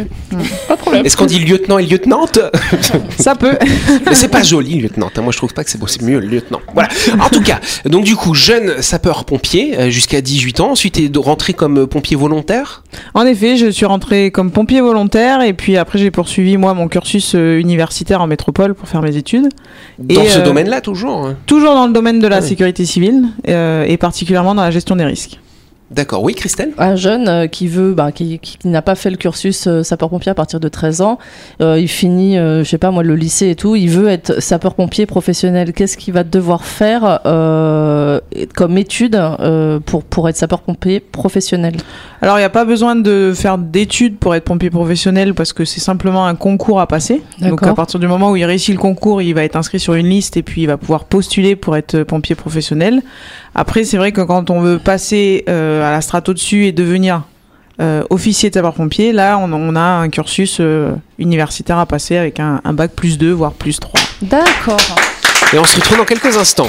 Pas 0.68 0.74
de 0.74 0.80
problème. 0.80 1.06
Est-ce 1.06 1.16
qu'on 1.16 1.26
dit 1.26 1.38
lieutenant 1.38 1.78
et 1.78 1.86
lieutenante? 1.86 2.38
Ça 3.18 3.34
peut. 3.34 3.56
Mais 4.06 4.14
c'est 4.14 4.28
pas 4.28 4.42
joli, 4.42 4.74
lieutenant. 4.80 5.10
hein. 5.16 5.20
Moi, 5.22 5.32
je 5.32 5.36
trouve 5.36 5.52
pas 5.54 5.62
que 5.64 5.70
c'est 5.70 5.78
beau. 5.78 5.86
C'est 5.86 6.02
mieux, 6.02 6.18
lieutenant. 6.18 6.60
Voilà. 6.74 6.88
En 7.20 7.28
tout 7.28 7.42
cas, 7.42 7.60
donc 7.84 8.04
du 8.04 8.16
coup, 8.16 8.34
jeune 8.34 8.80
sapeur-pompier 8.82 9.78
euh, 9.78 9.90
jusqu'à 9.90 10.20
18 10.20 10.60
ans. 10.60 10.70
Ensuite, 10.72 10.98
est 10.98 11.10
rentré 11.16 11.52
comme 11.54 11.78
euh, 11.80 11.86
pompier 11.86 12.16
volontaire? 12.16 12.82
En 13.14 13.24
effet, 13.26 13.41
je 13.56 13.70
suis 13.70 13.84
rentrée 13.86 14.30
comme 14.30 14.50
pompier 14.50 14.80
volontaire 14.80 15.42
et 15.42 15.52
puis 15.52 15.76
après 15.76 15.98
j'ai 15.98 16.10
poursuivi 16.10 16.56
moi 16.56 16.74
mon 16.74 16.88
cursus 16.88 17.34
euh, 17.34 17.58
universitaire 17.58 18.20
en 18.20 18.26
métropole 18.26 18.74
pour 18.74 18.88
faire 18.88 19.02
mes 19.02 19.16
études. 19.16 19.48
Dans 19.98 20.22
Et, 20.22 20.28
ce 20.28 20.38
euh, 20.38 20.44
domaine-là, 20.44 20.80
toujours. 20.80 21.26
hein. 21.26 21.36
Toujours 21.46 21.74
dans 21.74 21.86
le 21.86 21.92
domaine 21.92 22.18
de 22.20 22.26
la 22.28 22.36
Ah 22.36 22.40
oui. 22.40 22.48
sécurité 22.48 22.84
civile 22.86 23.24
euh, 23.48 23.84
et 23.86 23.96
particulièrement 23.96 24.54
dans 24.54 24.62
la 24.62 24.70
gestion 24.70 24.96
des 24.96 25.04
risques. 25.04 25.38
D'accord, 25.92 26.22
oui, 26.22 26.34
Christelle? 26.34 26.72
Un 26.78 26.96
jeune 26.96 27.28
euh, 27.28 27.46
qui 27.46 27.68
veut, 27.68 27.92
bah, 27.92 28.12
qui, 28.12 28.38
qui 28.38 28.66
n'a 28.66 28.80
pas 28.80 28.94
fait 28.94 29.10
le 29.10 29.16
cursus 29.16 29.66
euh, 29.66 29.82
sapeur-pompier 29.82 30.30
à 30.30 30.34
partir 30.34 30.58
de 30.58 30.68
13 30.68 31.02
ans, 31.02 31.18
euh, 31.60 31.78
il 31.78 31.88
finit, 31.88 32.38
euh, 32.38 32.64
je 32.64 32.70
sais 32.70 32.78
pas 32.78 32.90
moi, 32.90 33.02
le 33.02 33.14
lycée 33.14 33.50
et 33.50 33.56
tout, 33.56 33.76
il 33.76 33.90
veut 33.90 34.08
être 34.08 34.40
sapeur-pompier 34.40 35.04
professionnel. 35.04 35.74
Qu'est-ce 35.74 35.98
qu'il 35.98 36.14
va 36.14 36.24
devoir 36.24 36.64
faire 36.64 37.20
euh, 37.26 38.20
comme 38.54 38.78
étude 38.78 39.16
euh, 39.16 39.80
pour, 39.80 40.02
pour 40.02 40.30
être 40.30 40.36
sapeur-pompier 40.36 41.00
professionnel? 41.00 41.76
Alors, 42.22 42.36
il 42.36 42.40
n'y 42.40 42.46
a 42.46 42.50
pas 42.50 42.64
besoin 42.64 42.96
de 42.96 43.32
faire 43.34 43.58
d'études 43.58 44.16
pour 44.16 44.34
être 44.34 44.44
pompier 44.44 44.70
professionnel 44.70 45.34
parce 45.34 45.52
que 45.52 45.66
c'est 45.66 45.80
simplement 45.80 46.24
un 46.24 46.36
concours 46.36 46.80
à 46.80 46.86
passer. 46.86 47.20
Donc, 47.40 47.62
à 47.64 47.74
partir 47.74 48.00
du 48.00 48.06
moment 48.08 48.30
où 48.30 48.36
il 48.36 48.44
réussit 48.46 48.74
le 48.74 48.80
concours, 48.80 49.20
il 49.20 49.34
va 49.34 49.44
être 49.44 49.56
inscrit 49.56 49.80
sur 49.80 49.92
une 49.92 50.06
liste 50.06 50.38
et 50.38 50.42
puis 50.42 50.62
il 50.62 50.66
va 50.66 50.78
pouvoir 50.78 51.04
postuler 51.04 51.54
pour 51.54 51.76
être 51.76 52.02
pompier 52.04 52.34
professionnel. 52.34 53.02
Après, 53.54 53.84
c'est 53.84 53.96
vrai 53.96 54.12
que 54.12 54.20
quand 54.22 54.50
on 54.50 54.60
veut 54.60 54.78
passer 54.78 55.44
euh, 55.48 55.86
à 55.86 55.90
la 55.90 56.00
strate 56.00 56.28
au-dessus 56.28 56.66
et 56.66 56.72
devenir 56.72 57.22
euh, 57.80 58.02
officier 58.10 58.48
de 58.48 58.54
sapeur-pompier, 58.54 59.12
là, 59.12 59.38
on, 59.38 59.52
on 59.52 59.76
a 59.76 59.80
un 59.80 60.08
cursus 60.08 60.58
euh, 60.60 60.92
universitaire 61.18 61.78
à 61.78 61.86
passer 61.86 62.16
avec 62.16 62.40
un, 62.40 62.60
un 62.64 62.72
bac 62.72 62.92
plus 62.92 63.18
2, 63.18 63.30
voire 63.32 63.52
plus 63.52 63.78
3. 63.78 64.00
D'accord. 64.22 64.80
Et 65.52 65.58
on 65.58 65.64
se 65.64 65.76
retrouve 65.76 65.98
dans 65.98 66.04
quelques 66.04 66.36
instants. 66.36 66.68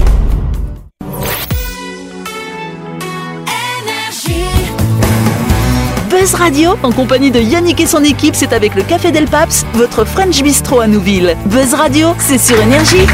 Buzz 6.21 6.35
Radio, 6.35 6.77
en 6.83 6.91
compagnie 6.91 7.31
de 7.31 7.39
Yannick 7.39 7.79
et 7.79 7.87
son 7.87 8.03
équipe, 8.03 8.35
c'est 8.35 8.53
avec 8.53 8.75
le 8.75 8.83
Café 8.83 9.11
Del 9.11 9.25
Paps, 9.25 9.65
votre 9.73 10.05
French 10.05 10.43
Bistro 10.43 10.79
à 10.79 10.85
Nouville. 10.85 11.35
Buzz 11.47 11.73
Radio, 11.73 12.13
c'est 12.19 12.37
sur 12.37 12.61
Énergie. 12.61 13.07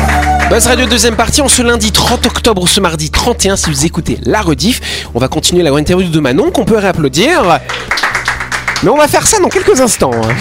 Buzz 0.50 0.68
Radio 0.68 0.86
deuxième 0.88 1.16
partie, 1.16 1.42
on 1.42 1.48
ce 1.48 1.62
lundi 1.62 1.94
30 1.94 2.26
octobre 2.26 2.64
ou 2.64 2.68
ce 2.68 2.82
mardi 2.82 3.10
31 3.10 3.56
si 3.56 3.70
vous 3.70 3.86
écoutez 3.86 4.20
la 4.24 4.42
rediff. 4.42 5.08
On 5.16 5.20
va 5.20 5.30
continuer 5.30 5.64
la 5.64 5.70
grande 5.70 5.84
interview 5.84 6.10
de 6.10 6.20
Manon 6.20 6.52
qu'on 6.52 6.66
peut 6.66 6.78
réapplaudir. 6.78 7.62
Mais 8.84 8.90
on 8.90 8.98
va 8.98 9.08
faire 9.08 9.26
ça 9.26 9.40
dans 9.40 9.48
quelques 9.48 9.80
instants. 9.80 10.12
hein. 10.14 10.36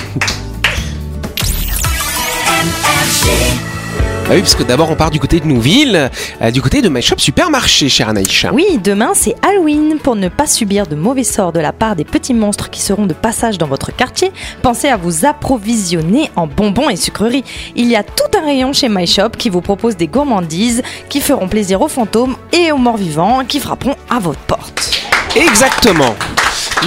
Ah 4.29 4.33
oui, 4.33 4.41
parce 4.41 4.57
que 4.57 4.65
d'abord 4.65 4.91
on 4.91 4.97
part 4.97 5.13
du 5.13 5.21
côté 5.21 5.39
de 5.39 5.47
Nouville, 5.47 6.11
euh, 6.43 6.51
du 6.51 6.61
côté 6.61 6.83
de 6.83 6.89
My 6.89 7.01
Shop 7.01 7.15
Supermarché, 7.17 7.89
cher 7.89 8.09
Anaïcha. 8.09 8.51
Oui, 8.53 8.81
demain 8.83 9.13
c'est 9.15 9.37
Halloween. 9.41 9.99
Pour 10.03 10.17
ne 10.17 10.29
pas 10.29 10.49
subir 10.49 10.89
de 10.89 10.97
mauvais 10.97 11.23
sorts 11.23 11.53
de 11.53 11.61
la 11.61 11.73
part 11.73 11.95
des 11.95 12.05
petits 12.05 12.35
monstres 12.35 12.69
qui 12.69 12.81
seront 12.81 13.07
de 13.07 13.15
passage 13.15 13.57
dans 13.57 13.69
votre 13.69 13.95
quartier, 13.95 14.33
pensez 14.63 14.89
à 14.89 14.97
vous 14.97 15.27
approvisionner 15.27 16.29
en 16.35 16.49
bonbons 16.49 16.89
et 16.89 16.97
sucreries. 16.97 17.45
Il 17.77 17.87
y 17.87 17.95
a 17.95 18.03
tout 18.03 18.37
un 18.37 18.45
rayon 18.45 18.73
chez 18.73 18.89
My 18.89 19.07
Shop 19.07 19.31
qui 19.39 19.49
vous 19.49 19.61
propose 19.61 19.97
des 19.97 20.09
gourmandises 20.09 20.83
qui 21.09 21.21
feront 21.21 21.47
plaisir 21.47 21.81
aux 21.81 21.89
fantômes 21.89 22.35
et 22.53 22.73
aux 22.73 22.79
morts 22.79 22.97
vivants 22.97 23.45
qui 23.47 23.61
frapperont 23.61 23.95
à 24.11 24.19
votre 24.19 24.41
porte. 24.41 25.05
Exactement. 25.37 26.17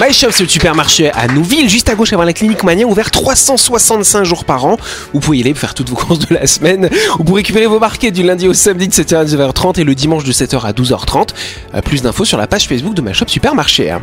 My 0.00 0.14
Shop, 0.14 0.28
c'est 0.30 0.44
le 0.44 0.48
supermarché 0.48 1.10
à 1.10 1.26
Nouville, 1.26 1.68
juste 1.68 1.90
à 1.90 1.94
gauche 1.94 2.14
avant 2.14 2.22
la 2.22 2.32
clinique 2.32 2.62
Mania, 2.62 2.86
ouvert 2.86 3.10
365 3.10 4.24
jours 4.24 4.46
par 4.46 4.64
an. 4.64 4.78
Vous 5.12 5.20
pouvez 5.20 5.38
y 5.38 5.40
aller 5.42 5.52
pour 5.52 5.60
faire 5.60 5.74
toutes 5.74 5.90
vos 5.90 5.96
courses 5.96 6.20
de 6.20 6.34
la 6.34 6.46
semaine 6.46 6.88
ou 7.18 7.24
pour 7.24 7.36
récupérer 7.36 7.66
vos 7.66 7.78
marquets 7.78 8.10
du 8.10 8.22
lundi 8.22 8.48
au 8.48 8.54
samedi 8.54 8.88
de 8.88 8.94
7h 8.94 9.16
à 9.16 9.24
19h30 9.26 9.78
et 9.78 9.84
le 9.84 9.94
dimanche 9.94 10.24
de 10.24 10.32
7h 10.32 10.64
à 10.64 10.72
12h30. 10.72 11.34
Euh, 11.74 11.82
plus 11.82 12.00
d'infos 12.00 12.24
sur 12.24 12.38
la 12.38 12.46
page 12.46 12.66
Facebook 12.66 12.94
de 12.94 13.02
My 13.02 13.12
Shop 13.12 13.28
Supermarché. 13.28 13.94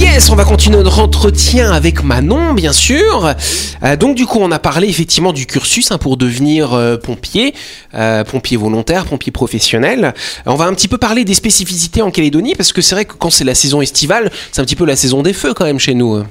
Yes, 0.00 0.30
on 0.30 0.34
va 0.34 0.44
continuer 0.44 0.78
notre 0.78 0.98
entretien 0.98 1.70
avec 1.70 2.02
Manon, 2.02 2.54
bien 2.54 2.72
sûr. 2.72 3.34
Euh, 3.82 3.96
donc 3.96 4.16
du 4.16 4.24
coup, 4.24 4.38
on 4.40 4.50
a 4.50 4.58
parlé 4.58 4.88
effectivement 4.88 5.34
du 5.34 5.44
cursus 5.44 5.92
hein, 5.92 5.98
pour 5.98 6.16
devenir 6.16 6.72
euh, 6.72 6.96
pompier, 6.96 7.54
euh, 7.92 8.24
pompier 8.24 8.56
volontaire, 8.56 9.04
pompier 9.04 9.30
professionnel. 9.30 10.14
On 10.46 10.54
va 10.54 10.64
un 10.64 10.72
petit 10.72 10.88
peu 10.88 10.96
parler 10.96 11.26
des 11.26 11.34
spécificités 11.34 12.00
en 12.00 12.10
Calédonie 12.10 12.54
parce 12.54 12.72
que 12.72 12.80
c'est 12.80 12.94
vrai 12.94 13.04
que 13.04 13.12
quand 13.12 13.28
c'est 13.28 13.44
la 13.44 13.54
saison 13.54 13.82
estivale, 13.82 14.30
c'est 14.52 14.62
un 14.62 14.64
petit 14.64 14.74
peu 14.74 14.86
la 14.86 14.96
saison 14.96 15.22
des 15.22 15.34
feux 15.34 15.52
quand 15.52 15.66
même 15.66 15.78
chez 15.78 15.92
nous. 15.92 16.22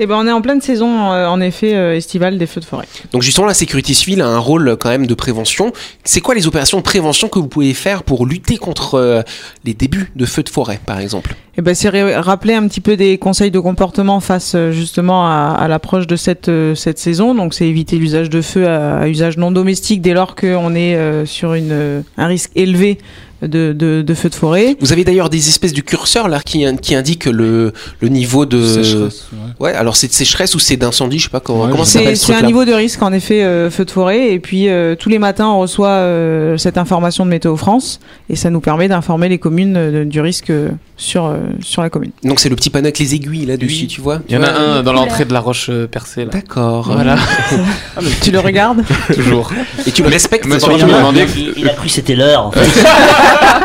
Et 0.00 0.06
ben, 0.06 0.16
on 0.16 0.26
est 0.26 0.32
en 0.32 0.42
pleine 0.42 0.60
saison, 0.60 0.88
en 0.88 1.40
effet, 1.40 1.96
estivale 1.96 2.38
des 2.38 2.46
feux 2.46 2.60
de 2.60 2.64
forêt. 2.64 2.86
Donc 3.12 3.22
justement, 3.22 3.46
la 3.46 3.54
sécurité 3.54 3.94
civile 3.94 4.22
a 4.22 4.26
un 4.26 4.38
rôle 4.38 4.76
quand 4.80 4.88
même 4.88 5.06
de 5.06 5.14
prévention. 5.14 5.72
C'est 6.02 6.20
quoi 6.20 6.34
les 6.34 6.48
opérations 6.48 6.78
de 6.78 6.82
prévention 6.82 7.28
que 7.28 7.38
vous 7.38 7.46
pouvez 7.46 7.72
faire 7.72 8.02
pour 8.02 8.26
lutter 8.26 8.56
contre 8.56 9.22
les 9.64 9.74
débuts 9.74 10.10
de 10.16 10.26
feux 10.26 10.42
de 10.42 10.48
forêt, 10.48 10.80
par 10.84 10.98
exemple? 10.98 11.36
Eh 11.56 11.60
ben, 11.60 11.74
c'est 11.74 11.90
rappeler 12.14 12.54
un 12.54 12.66
petit 12.66 12.80
peu 12.80 12.96
des 12.96 13.11
conseils 13.18 13.50
de 13.50 13.58
comportement 13.58 14.20
face 14.20 14.52
euh, 14.54 14.72
justement 14.72 15.26
à, 15.26 15.56
à 15.58 15.68
l'approche 15.68 16.06
de 16.06 16.16
cette, 16.16 16.48
euh, 16.48 16.74
cette 16.74 16.98
saison. 16.98 17.34
Donc, 17.34 17.54
c'est 17.54 17.66
éviter 17.66 17.96
l'usage 17.96 18.30
de 18.30 18.42
feu 18.42 18.66
à, 18.66 18.98
à 18.98 19.08
usage 19.08 19.36
non 19.36 19.50
domestique 19.50 20.00
dès 20.02 20.14
lors 20.14 20.34
qu'on 20.36 20.74
est 20.74 20.94
euh, 20.96 21.26
sur 21.26 21.54
une, 21.54 22.02
un 22.16 22.26
risque 22.26 22.50
élevé 22.54 22.98
de, 23.42 23.72
de, 23.72 24.02
de 24.02 24.14
feu 24.14 24.28
de 24.28 24.34
forêt. 24.36 24.76
Vous 24.80 24.92
avez 24.92 25.02
d'ailleurs 25.04 25.28
des 25.28 25.48
espèces 25.48 25.72
de 25.72 25.80
curseurs 25.80 26.28
là 26.28 26.40
qui, 26.44 26.64
qui 26.80 26.94
indiquent 26.94 27.24
le, 27.26 27.72
le 28.00 28.08
niveau 28.08 28.46
de 28.46 28.64
Sécheresse, 28.64 29.26
ouais. 29.58 29.72
alors 29.74 29.96
c'est 29.96 30.06
de 30.06 30.12
sécheresse 30.12 30.54
ou 30.54 30.60
c'est 30.60 30.76
d'incendie, 30.76 31.18
je 31.18 31.24
sais 31.24 31.28
pas 31.28 31.40
comment, 31.40 31.64
Ouais, 31.64 31.70
comment 31.72 31.84
ça 31.84 31.90
C'est 31.92 31.98
s'appelle 31.98 32.16
ce 32.16 32.26
c'est 32.26 32.34
un 32.34 32.42
niveau 32.46 32.64
de 32.64 32.72
risque 32.72 33.02
en 33.02 33.12
effet 33.12 33.42
euh, 33.42 33.68
feu 33.68 33.84
de 33.84 33.90
forêt 33.90 34.32
et 34.32 34.38
puis 34.38 34.68
euh, 34.68 34.94
tous 34.94 35.08
les 35.08 35.18
matins 35.18 35.48
on 35.48 35.58
reçoit 35.58 35.88
euh, 35.88 36.56
cette 36.56 36.78
information 36.78 37.24
de 37.24 37.30
Météo 37.30 37.56
France 37.56 37.98
et 38.30 38.36
ça 38.36 38.48
nous 38.50 38.60
permet 38.60 38.86
d'informer 38.86 39.28
les 39.28 39.38
communes 39.38 39.74
euh, 39.76 40.04
du 40.04 40.20
risque 40.20 40.50
euh, 40.50 40.70
sur, 41.02 41.26
euh, 41.26 41.38
sur 41.60 41.82
la 41.82 41.90
commune. 41.90 42.12
Donc 42.24 42.38
c'est 42.40 42.48
le 42.48 42.56
petit 42.56 42.70
panneau 42.70 42.86
avec 42.86 42.98
les 42.98 43.14
aiguilles 43.14 43.46
là 43.46 43.56
dessus, 43.56 43.82
Oui. 43.82 43.86
tu 43.88 44.00
vois 44.00 44.20
Il 44.28 44.34
y 44.34 44.38
en 44.38 44.42
a 44.42 44.46
Ouais. 44.52 44.58
un 44.78 44.82
dans 44.82 44.92
l'entrée 44.92 45.24
de 45.24 45.32
la 45.32 45.40
roche 45.40 45.66
euh, 45.70 45.86
percée. 45.86 46.24
Là. 46.24 46.30
D'accord. 46.30 46.90
Voilà, 46.92 47.16
Tu 48.22 48.30
le 48.30 48.38
regardes 48.40 48.82
toujours. 49.14 49.50
Et 49.86 49.90
tu 49.90 50.02
le 50.02 50.08
respectes 50.08 50.46
Il, 50.46 51.52
il 51.56 51.68
a 51.68 51.74
cru 51.74 51.86
que 51.86 51.92
c'était 51.92 52.14
l'heure. 52.14 52.46
En 52.46 52.52
fait. 52.52 52.60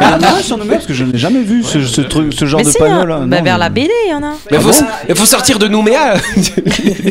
Il 0.01 0.08
y 0.08 0.13
en 0.13 0.22
a 0.24 0.38
un 0.38 0.41
sur 0.41 0.58
nous 0.58 0.65
parce 0.65 0.86
que 0.86 0.94
je 0.94 1.03
n'ai 1.03 1.17
jamais 1.17 1.41
vu 1.41 1.63
ce, 1.63 1.82
ce 1.82 2.01
truc, 2.01 2.34
ce 2.34 2.46
genre 2.46 2.60
Mais 2.60 2.65
de 2.65 2.70
si, 2.72 2.77
panneau 2.77 2.96
hein. 3.01 3.06
là. 3.06 3.15
Bah, 3.20 3.38
Non, 3.38 3.44
vers 3.44 3.53
mais- 3.56 3.60
la 3.60 3.70
BD, 3.70 3.91
il 4.08 4.12
y 4.12 4.13
en 4.13 4.24
a. 4.24 4.34
Mais 4.51 4.58
Ah 4.58 4.60
faut, 4.60 4.70
bon 4.72 4.88
il 5.10 5.15
faut 5.15 5.25
sortir 5.25 5.60
de 5.60 5.67
Nouméa. 5.67 6.15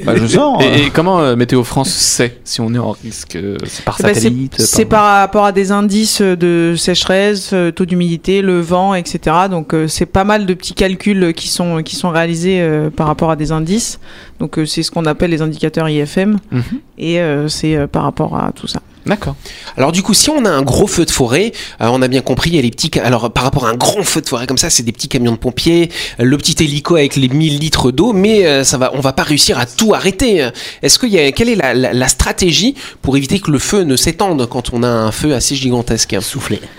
Bah, 0.05 0.13
je 0.17 0.27
sors. 0.27 0.61
Et, 0.63 0.85
et 0.87 0.91
comment 0.91 1.21
euh, 1.21 1.37
Météo 1.37 1.63
France 1.65 1.91
sait 1.91 2.39
si 2.45 2.61
on 2.61 2.73
est 2.75 2.79
en 2.79 2.93
risque 3.03 3.37
euh, 3.37 3.57
C'est 3.67 3.85
par 3.85 3.97
Eh 4.01 4.03
ben, 4.03 4.09
c'est- 4.09 4.15
satellite 4.23 4.55
C'est 4.59 4.85
par 4.85 5.05
rapport 5.21 5.45
à 5.45 5.53
des 5.53 5.73
indices 5.73 6.21
de 6.21 6.75
sécheresse, 6.77 7.55
taux 7.75 7.85
d'humidité, 7.85 8.43
le 8.43 8.61
vent, 8.61 8.95
etc. 8.95 9.37
Donc 9.51 9.75
c'est 9.89 10.07
pas 10.17 10.25
mal 10.25 10.47
de 10.47 10.55
petits 10.55 10.73
calculs 10.73 11.35
qui 11.35 11.49
sont, 11.49 11.83
qui 11.83 11.95
sont 11.95 12.09
réalisés 12.09 12.63
euh, 12.63 12.89
par 12.89 13.07
rapport 13.07 13.31
à 13.31 13.37
des 13.37 13.53
indices. 13.53 13.99
Donc 14.41 14.59
euh, 14.59 14.65
c'est 14.65 14.83
ce 14.83 14.91
qu'on 14.91 15.05
appelle 15.05 15.31
les 15.31 15.43
indicateurs 15.43 15.91
IFM 15.91 16.39
Mhm. 16.51 16.63
et 16.97 17.21
euh, 17.21 17.49
c'est 17.49 17.77
euh, 17.77 17.87
par 17.87 18.03
rapport 18.05 18.35
à 18.35 18.51
tout 18.53 18.67
ça. 18.67 18.81
D'accord. 19.05 19.37
Alors 19.77 19.93
du 19.93 20.03
coup, 20.03 20.15
si 20.15 20.31
on 20.31 20.45
a 20.47 20.51
un 20.51 20.63
gros 20.63 20.87
feu 20.89 21.05
de 21.05 21.11
forêt, 21.13 21.53
euh, 21.81 21.89
on 21.93 22.01
a 22.03 22.09
bien 22.09 22.23
compris, 22.23 22.51
il 22.51 22.57
y 22.57 22.59
a 22.59 22.63
les 22.63 22.71
petits. 22.71 22.91
Alors 22.99 23.31
par 23.31 23.45
rapport 23.45 23.67
à 23.67 23.71
un 23.71 23.77
grand 23.77 24.03
feu 24.03 24.21
de 24.23 24.27
forêt 24.27 24.47
comme 24.49 24.57
ça, 24.59 24.69
c'est 24.71 24.83
des 24.83 24.91
petits 24.91 25.07
camions 25.09 25.33
de 25.33 25.37
pompiers, 25.37 25.91
le 26.19 26.37
petit 26.39 26.57
hélico 26.65 26.97
avec 26.97 27.15
les 27.17 27.29
1000 27.29 27.59
litres 27.61 27.93
d'eau, 27.93 28.13
mais 28.15 28.47
euh, 28.47 28.65
ça 28.65 28.79
va, 28.79 28.91
on 28.95 29.01
va 29.01 29.13
pas 29.13 29.23
réussir 29.23 29.59
à 29.61 29.67
tout 29.67 29.93
arrêter. 29.95 30.49
Est-ce 30.83 30.99
qu'il 30.99 31.11
y 31.11 31.19
a 31.21 31.31
quelle 31.31 31.51
est 31.51 31.55
la, 31.57 31.73
la- 31.75 31.93
la 31.93 32.09
stratégie 32.09 32.75
pour 33.03 33.17
éviter 33.19 33.39
que 33.39 33.51
le 33.51 33.59
feu 33.59 33.83
ne 33.83 33.95
s'étende 33.97 34.49
quand 34.49 34.73
on 34.73 34.83
a 34.83 34.89
un 34.89 35.13
feu 35.13 35.35
assez 35.35 35.55
gigantesque? 35.55 36.17
Soufflé. 36.23 36.61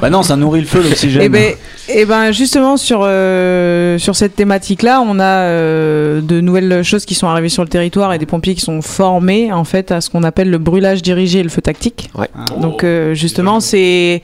Bah 0.00 0.10
non, 0.10 0.22
ça 0.22 0.36
nourrit 0.36 0.60
le 0.60 0.66
feu, 0.66 0.82
l'oxygène. 0.82 1.22
Et 1.22 1.28
ben, 1.28 1.54
eh 1.88 2.04
ben 2.06 2.32
justement 2.32 2.76
sur 2.76 3.00
euh, 3.02 3.98
sur 3.98 4.16
cette 4.16 4.36
thématique-là, 4.36 5.00
on 5.06 5.18
a 5.18 5.24
euh, 5.24 6.20
de 6.20 6.40
nouvelles 6.40 6.82
choses 6.82 7.04
qui 7.04 7.14
sont 7.14 7.26
arrivées 7.28 7.48
sur 7.48 7.62
le 7.62 7.68
territoire 7.68 8.12
et 8.12 8.18
des 8.18 8.26
pompiers 8.26 8.54
qui 8.54 8.60
sont 8.62 8.80
formés 8.82 9.52
en 9.52 9.64
fait 9.64 9.92
à 9.92 10.00
ce 10.00 10.10
qu'on 10.10 10.22
appelle 10.22 10.50
le 10.50 10.58
brûlage 10.58 11.02
dirigé 11.02 11.40
et 11.40 11.42
le 11.42 11.48
feu 11.48 11.62
tactique. 11.62 12.10
Ouais. 12.14 12.28
Donc 12.60 12.84
euh, 12.84 13.14
justement, 13.14 13.60
c'est 13.60 14.22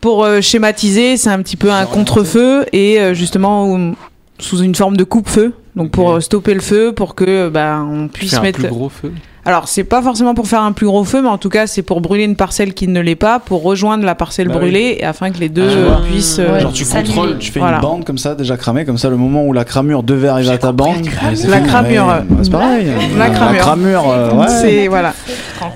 pour 0.00 0.24
euh, 0.24 0.40
schématiser, 0.40 1.16
c'est 1.16 1.30
un 1.30 1.42
petit 1.42 1.56
peu 1.56 1.70
un 1.72 1.86
contre-feu 1.86 2.66
et 2.72 3.00
euh, 3.00 3.14
justement 3.14 3.94
sous 4.38 4.62
une 4.62 4.74
forme 4.74 4.96
de 4.96 5.04
coupe-feu. 5.04 5.52
Donc 5.74 5.90
pour 5.90 6.12
euh, 6.12 6.20
stopper 6.20 6.54
le 6.54 6.60
feu, 6.60 6.92
pour 6.92 7.14
que 7.14 7.48
bah, 7.48 7.84
on 7.90 8.08
puisse 8.08 8.30
Faire 8.30 8.40
un 8.40 8.42
mettre. 8.42 8.58
plus 8.60 8.68
gros 8.68 8.88
feu. 8.88 9.12
Alors 9.46 9.68
c'est 9.68 9.84
pas 9.84 10.02
forcément 10.02 10.34
pour 10.34 10.48
faire 10.48 10.60
un 10.62 10.72
plus 10.72 10.86
gros 10.86 11.04
feu, 11.04 11.22
mais 11.22 11.28
en 11.28 11.38
tout 11.38 11.48
cas 11.48 11.68
c'est 11.68 11.82
pour 11.82 12.00
brûler 12.00 12.24
une 12.24 12.34
parcelle 12.34 12.74
qui 12.74 12.88
ne 12.88 13.00
l'est 13.00 13.14
pas, 13.14 13.38
pour 13.38 13.62
rejoindre 13.62 14.04
la 14.04 14.16
parcelle 14.16 14.48
Bah 14.48 14.54
oui. 14.56 14.60
brûlée, 14.60 14.96
et 15.00 15.04
afin 15.04 15.30
que 15.30 15.38
les 15.38 15.48
deux 15.48 15.68
Ah, 15.88 16.00
puissent. 16.04 16.40
euh, 16.40 16.58
Genre 16.58 16.72
tu 16.72 16.84
contrôles, 16.84 17.38
tu 17.38 17.52
fais 17.52 17.60
Voilà. 17.60 17.76
une 17.76 17.82
bande 17.82 18.04
comme 18.04 18.18
ça 18.18 18.34
déjà 18.34 18.56
cramée, 18.56 18.84
comme 18.84 18.98
ça 18.98 19.08
le 19.08 19.16
moment 19.16 19.44
où 19.46 19.52
la 19.52 19.64
cramure 19.64 20.02
devait 20.02 20.26
arriver 20.28 20.50
à 20.50 20.58
ta 20.58 20.72
bande. 20.72 21.06
La 21.48 21.60
cramure, 21.60 22.06
Ouais, 22.06 22.36
c'est 22.42 22.50
pareil. 22.50 22.86
la 23.16 23.30
cramure. 23.30 23.60
cramure, 23.60 24.10
euh, 24.10 24.32
ouais. 24.34 24.48
C'est 24.48 24.88
voilà. 24.88 25.14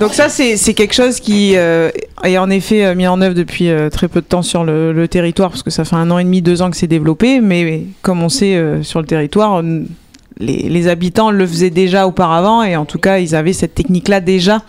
Donc 0.01 0.15
ça 0.15 0.29
c'est 0.29 0.57
c'est 0.57 0.75
quelque 0.75 0.95
chose 0.95 1.21
qui 1.21 1.53
euh, 1.57 1.91
est 2.25 2.39
en 2.39 2.51
effet 2.51 2.93
mis 2.97 3.07
en 3.07 3.21
œuvre 3.23 3.35
depuis 3.37 3.71
euh, 3.71 3.89
très 3.89 4.09
peu 4.09 4.21
de 4.21 4.27
temps 4.27 4.43
sur 4.43 4.65
le, 4.65 4.93
le 4.93 5.07
territoire 5.09 5.49
parce 5.51 5.63
que 5.63 5.71
ça 5.71 5.85
fait 5.85 5.95
un 5.97 6.11
an 6.11 6.19
et 6.19 6.25
demi, 6.25 6.43
deux 6.43 6.61
ans 6.61 6.71
que 6.71 6.77
c'est 6.77 6.87
développé, 6.89 7.41
mais 7.41 7.85
comme 8.03 8.21
on 8.23 8.29
sait 8.29 8.57
euh, 8.57 8.83
sur 8.83 9.01
le 9.01 9.07
territoire, 9.07 9.53
on- 9.63 9.85
les, 10.41 10.69
les 10.69 10.89
habitants 10.89 11.31
le 11.31 11.47
faisaient 11.47 11.71
déjà 11.71 12.07
auparavant 12.07 12.63
et 12.63 12.77
en 12.77 12.85
tout 12.85 12.99
cas 12.99 13.19
ils 13.19 13.35
avaient 13.35 13.53
cette 13.53 13.75
technique-là 13.75 14.21
déjà 14.21 14.63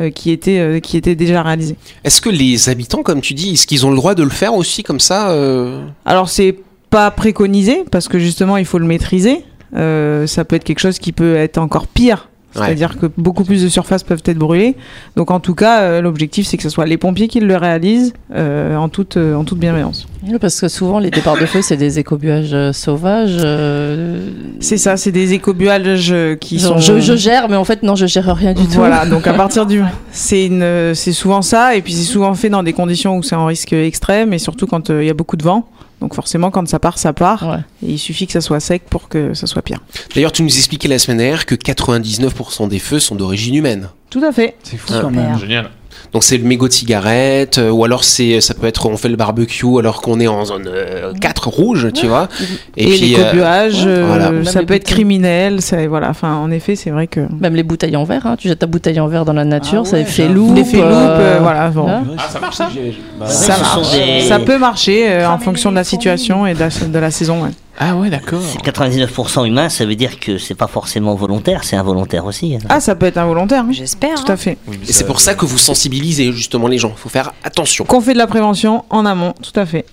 euh, 0.00 0.10
qui 0.10 0.32
était 0.32 0.58
euh, 0.58 0.80
qui 0.80 0.96
était 0.96 1.14
déjà 1.14 1.40
réalisée. 1.42 1.76
Est-ce 2.02 2.20
que 2.20 2.28
les 2.28 2.68
habitants, 2.68 3.04
comme 3.04 3.20
tu 3.20 3.32
dis, 3.32 3.52
est-ce 3.52 3.64
qu'ils 3.64 3.86
ont 3.86 3.90
le 3.90 3.96
droit 3.96 4.16
de 4.16 4.24
le 4.24 4.30
faire 4.30 4.54
aussi 4.54 4.82
comme 4.82 4.98
ça 4.98 5.30
euh 5.30 5.84
Alors 6.04 6.28
c'est 6.28 6.56
pas 6.90 7.10
préconisé 7.12 7.84
parce 7.92 8.08
que 8.08 8.18
justement 8.18 8.56
il 8.56 8.64
faut 8.64 8.78
le 8.78 8.86
maîtriser. 8.86 9.44
Euh, 9.76 10.26
ça 10.26 10.44
peut 10.44 10.56
être 10.56 10.64
quelque 10.64 10.80
chose 10.80 10.98
qui 10.98 11.12
peut 11.12 11.36
être 11.36 11.58
encore 11.58 11.86
pire. 11.86 12.28
Ouais. 12.56 12.66
C'est-à-dire 12.66 12.98
que 12.98 13.06
beaucoup 13.16 13.44
plus 13.44 13.62
de 13.62 13.68
surfaces 13.68 14.02
peuvent 14.02 14.22
être 14.26 14.38
brûlées. 14.38 14.76
Donc 15.16 15.30
en 15.30 15.40
tout 15.40 15.54
cas, 15.54 15.80
euh, 15.82 16.00
l'objectif 16.00 16.46
c'est 16.46 16.56
que 16.56 16.62
ce 16.62 16.68
soit 16.68 16.86
les 16.86 16.96
pompiers 16.96 17.28
qui 17.28 17.40
le 17.40 17.56
réalisent 17.56 18.12
euh, 18.34 18.76
en 18.76 18.88
toute 18.88 19.16
euh, 19.16 19.34
en 19.34 19.44
toute 19.44 19.58
bienveillance. 19.58 20.06
Parce 20.40 20.58
que 20.60 20.68
souvent, 20.68 20.98
les 21.00 21.10
départs 21.10 21.38
de 21.38 21.44
feu, 21.44 21.60
c'est 21.60 21.76
des 21.76 21.98
écobuages 21.98 22.54
euh, 22.54 22.72
sauvages. 22.72 23.36
euh, 23.40 24.30
C'est 24.58 24.78
ça, 24.78 24.96
c'est 24.96 25.12
des 25.12 25.34
écobuages 25.34 26.14
qui 26.40 26.58
genre, 26.58 26.80
sont. 26.82 26.94
je, 26.96 27.00
je 27.00 27.14
gère, 27.16 27.48
mais 27.50 27.56
en 27.56 27.64
fait, 27.64 27.82
non, 27.82 27.94
je 27.94 28.06
gère 28.06 28.34
rien 28.34 28.54
du 28.54 28.62
tout. 28.64 28.72
Voilà, 28.76 29.04
donc 29.04 29.26
à 29.26 29.32
partir 29.44 29.66
du, 29.66 29.82
c'est 30.10 30.46
une, 30.46 30.94
c'est 30.94 31.12
souvent 31.12 31.42
ça, 31.42 31.76
et 31.76 31.82
puis 31.82 31.92
c'est 31.92 32.04
souvent 32.10 32.32
fait 32.34 32.48
dans 32.48 32.62
des 32.62 32.72
conditions 32.72 33.18
où 33.18 33.22
c'est 33.22 33.36
en 33.36 33.44
risque 33.46 33.72
extrême, 33.74 34.32
et 34.32 34.38
surtout 34.38 34.66
quand 34.66 34.88
euh, 34.88 35.02
il 35.02 35.06
y 35.06 35.10
a 35.10 35.14
beaucoup 35.14 35.36
de 35.36 35.44
vent. 35.44 35.68
Donc 36.04 36.14
forcément, 36.14 36.50
quand 36.50 36.68
ça 36.68 36.78
part, 36.78 36.98
ça 36.98 37.14
part. 37.14 37.48
Ouais. 37.48 37.56
Et 37.88 37.92
il 37.92 37.98
suffit 37.98 38.26
que 38.26 38.34
ça 38.34 38.42
soit 38.42 38.60
sec 38.60 38.82
pour 38.90 39.08
que 39.08 39.32
ça 39.32 39.46
soit 39.46 39.62
pire. 39.62 39.78
D'ailleurs, 40.14 40.32
tu 40.32 40.42
nous 40.42 40.54
expliquais 40.54 40.86
la 40.86 40.98
semaine 40.98 41.16
dernière 41.16 41.46
que 41.46 41.54
99% 41.54 42.68
des 42.68 42.78
feux 42.78 42.98
sont 43.00 43.14
d'origine 43.14 43.54
humaine. 43.54 43.88
Tout 44.10 44.22
à 44.22 44.30
fait. 44.30 44.54
C'est 44.64 44.76
fou 44.76 44.92
Ah. 44.94 44.98
quand 45.00 45.10
même. 45.10 45.38
Génial. 45.38 45.70
Donc 46.14 46.22
c'est 46.22 46.38
le 46.38 46.44
mégot 46.44 46.68
de 46.68 46.72
cigarette, 46.72 47.58
euh, 47.58 47.70
ou 47.70 47.84
alors 47.84 48.04
c'est, 48.04 48.40
ça 48.40 48.54
peut 48.54 48.68
être 48.68 48.86
on 48.86 48.96
fait 48.96 49.08
le 49.08 49.16
barbecue 49.16 49.66
alors 49.80 50.00
qu'on 50.00 50.20
est 50.20 50.28
en 50.28 50.44
zone 50.44 50.68
euh, 50.68 51.12
4 51.20 51.48
rouge, 51.48 51.88
tu 51.92 52.06
vois. 52.06 52.28
Et, 52.76 52.86
puis, 52.86 52.98
les 53.00 53.18
euh, 53.18 53.30
cobuages, 53.30 53.82
euh, 53.84 54.04
voilà. 54.06 54.30
Même 54.30 54.44
ça 54.44 54.62
peut 54.62 54.74
être 54.74 54.84
criminel. 54.84 55.60
Ça, 55.60 55.88
voilà. 55.88 56.10
Enfin, 56.10 56.36
en 56.36 56.52
effet, 56.52 56.76
c'est 56.76 56.90
vrai 56.90 57.08
que. 57.08 57.18
Même 57.40 57.56
les 57.56 57.64
bouteilles 57.64 57.96
en 57.96 58.04
verre, 58.04 58.26
hein. 58.26 58.36
tu 58.38 58.46
jettes 58.46 58.60
ta 58.60 58.66
bouteille 58.66 59.00
en 59.00 59.08
verre 59.08 59.24
dans 59.24 59.32
la 59.32 59.44
nature, 59.44 59.82
Ah 59.84 59.88
ça 59.90 59.96
ouais, 59.96 60.04
fait 60.04 60.28
loup. 60.28 60.54
Euh, 60.56 61.38
voilà. 61.42 61.70
Bon. 61.70 61.88
Ah, 62.16 62.28
ça 62.30 62.38
marche 62.38 62.56
ça 62.56 62.68
Bah, 63.18 63.26
Ça 63.26 63.54
ce 63.56 63.64
sont 63.64 63.80
marche. 63.80 63.92
des- 63.92 64.20
Ça 64.28 64.38
peut 64.38 64.58
marcher 64.58 65.10
euh, 65.10 65.28
en 65.28 65.38
fonction 65.40 65.70
de 65.70 65.76
la 65.76 65.84
situation 65.84 66.46
et 66.46 66.54
de 66.54 66.60
la, 66.60 66.68
de 66.68 66.98
la 67.00 67.10
saison. 67.10 67.42
Ah 67.78 67.96
ouais, 67.96 68.08
d'accord. 68.08 68.40
C'est 68.42 68.62
99% 68.62 69.46
humain, 69.46 69.68
ça 69.68 69.84
veut 69.84 69.96
dire 69.96 70.20
que 70.20 70.38
c'est 70.38 70.54
pas 70.54 70.68
forcément 70.68 71.14
volontaire, 71.14 71.64
c'est 71.64 71.76
involontaire 71.76 72.24
aussi. 72.24 72.56
Ah, 72.68 72.80
ça 72.80 72.94
peut 72.94 73.06
être 73.06 73.18
involontaire. 73.18 73.64
J'espère. 73.70 74.22
Tout 74.22 74.30
à 74.30 74.36
fait. 74.36 74.58
Et 74.88 74.92
c'est 74.92 75.06
pour 75.06 75.20
ça 75.20 75.34
que 75.34 75.44
vous 75.44 75.58
sensibilisez 75.58 76.32
justement 76.32 76.68
les 76.68 76.78
gens. 76.78 76.92
Il 76.96 77.00
faut 77.00 77.08
faire 77.08 77.32
attention. 77.42 77.84
Qu'on 77.84 78.00
fait 78.00 78.12
de 78.12 78.18
la 78.18 78.26
prévention 78.26 78.84
en 78.90 79.04
amont, 79.04 79.34
tout 79.42 79.58
à 79.58 79.66
fait. 79.66 79.86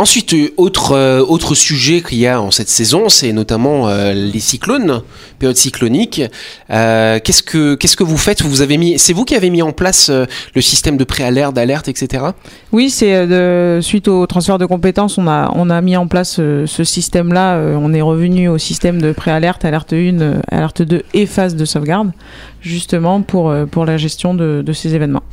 Ensuite, 0.00 0.32
euh, 0.32 0.48
autre, 0.56 0.92
euh, 0.92 1.20
autre 1.20 1.54
sujet 1.54 2.00
qu'il 2.00 2.16
y 2.16 2.26
a 2.26 2.40
en 2.40 2.50
cette 2.50 2.70
saison, 2.70 3.10
c'est 3.10 3.34
notamment 3.34 3.90
euh, 3.90 4.14
les 4.14 4.40
cyclones, 4.40 5.02
période 5.38 5.58
cyclonique. 5.58 6.22
Qu'est-ce 6.70 7.42
que 7.42 7.74
qu'est-ce 7.74 7.98
que 7.98 8.02
vous 8.02 8.16
faites? 8.16 8.40
Vous 8.40 8.62
avez 8.62 8.78
mis, 8.78 8.98
c'est 8.98 9.12
vous 9.12 9.26
qui 9.26 9.34
avez 9.34 9.50
mis 9.50 9.60
en 9.60 9.72
place 9.72 10.10
le 10.10 10.60
système 10.62 10.96
de 10.96 11.04
préalerte, 11.04 11.52
d'alerte, 11.54 11.88
etc. 11.88 12.24
Oui, 12.72 12.88
c'est 12.88 13.82
suite 13.82 14.08
au 14.08 14.26
transfert 14.26 14.56
de 14.56 14.64
compétences, 14.64 15.18
on 15.18 15.26
a, 15.28 15.52
on 15.54 15.68
a 15.68 15.82
mis 15.82 15.98
en 15.98 16.06
place 16.06 16.36
ce 16.36 16.84
système-là. 16.84 17.60
on 17.76 17.92
est 17.92 18.00
revenu 18.00 18.48
au 18.48 18.56
système 18.56 19.02
de 19.02 19.12
préalerte, 19.12 19.66
alerte 19.66 19.92
1, 19.92 20.20
euh, 20.20 20.40
alerte 20.50 20.80
2 20.80 21.02
et 21.12 21.26
phase 21.26 21.56
de 21.56 21.66
sauvegarde, 21.66 22.10
justement 22.62 23.20
pour, 23.20 23.54
pour 23.70 23.84
la 23.84 23.98
gestion 23.98 24.32
de, 24.32 24.62
de 24.64 24.72
ces 24.72 24.94
événements. 24.94 25.24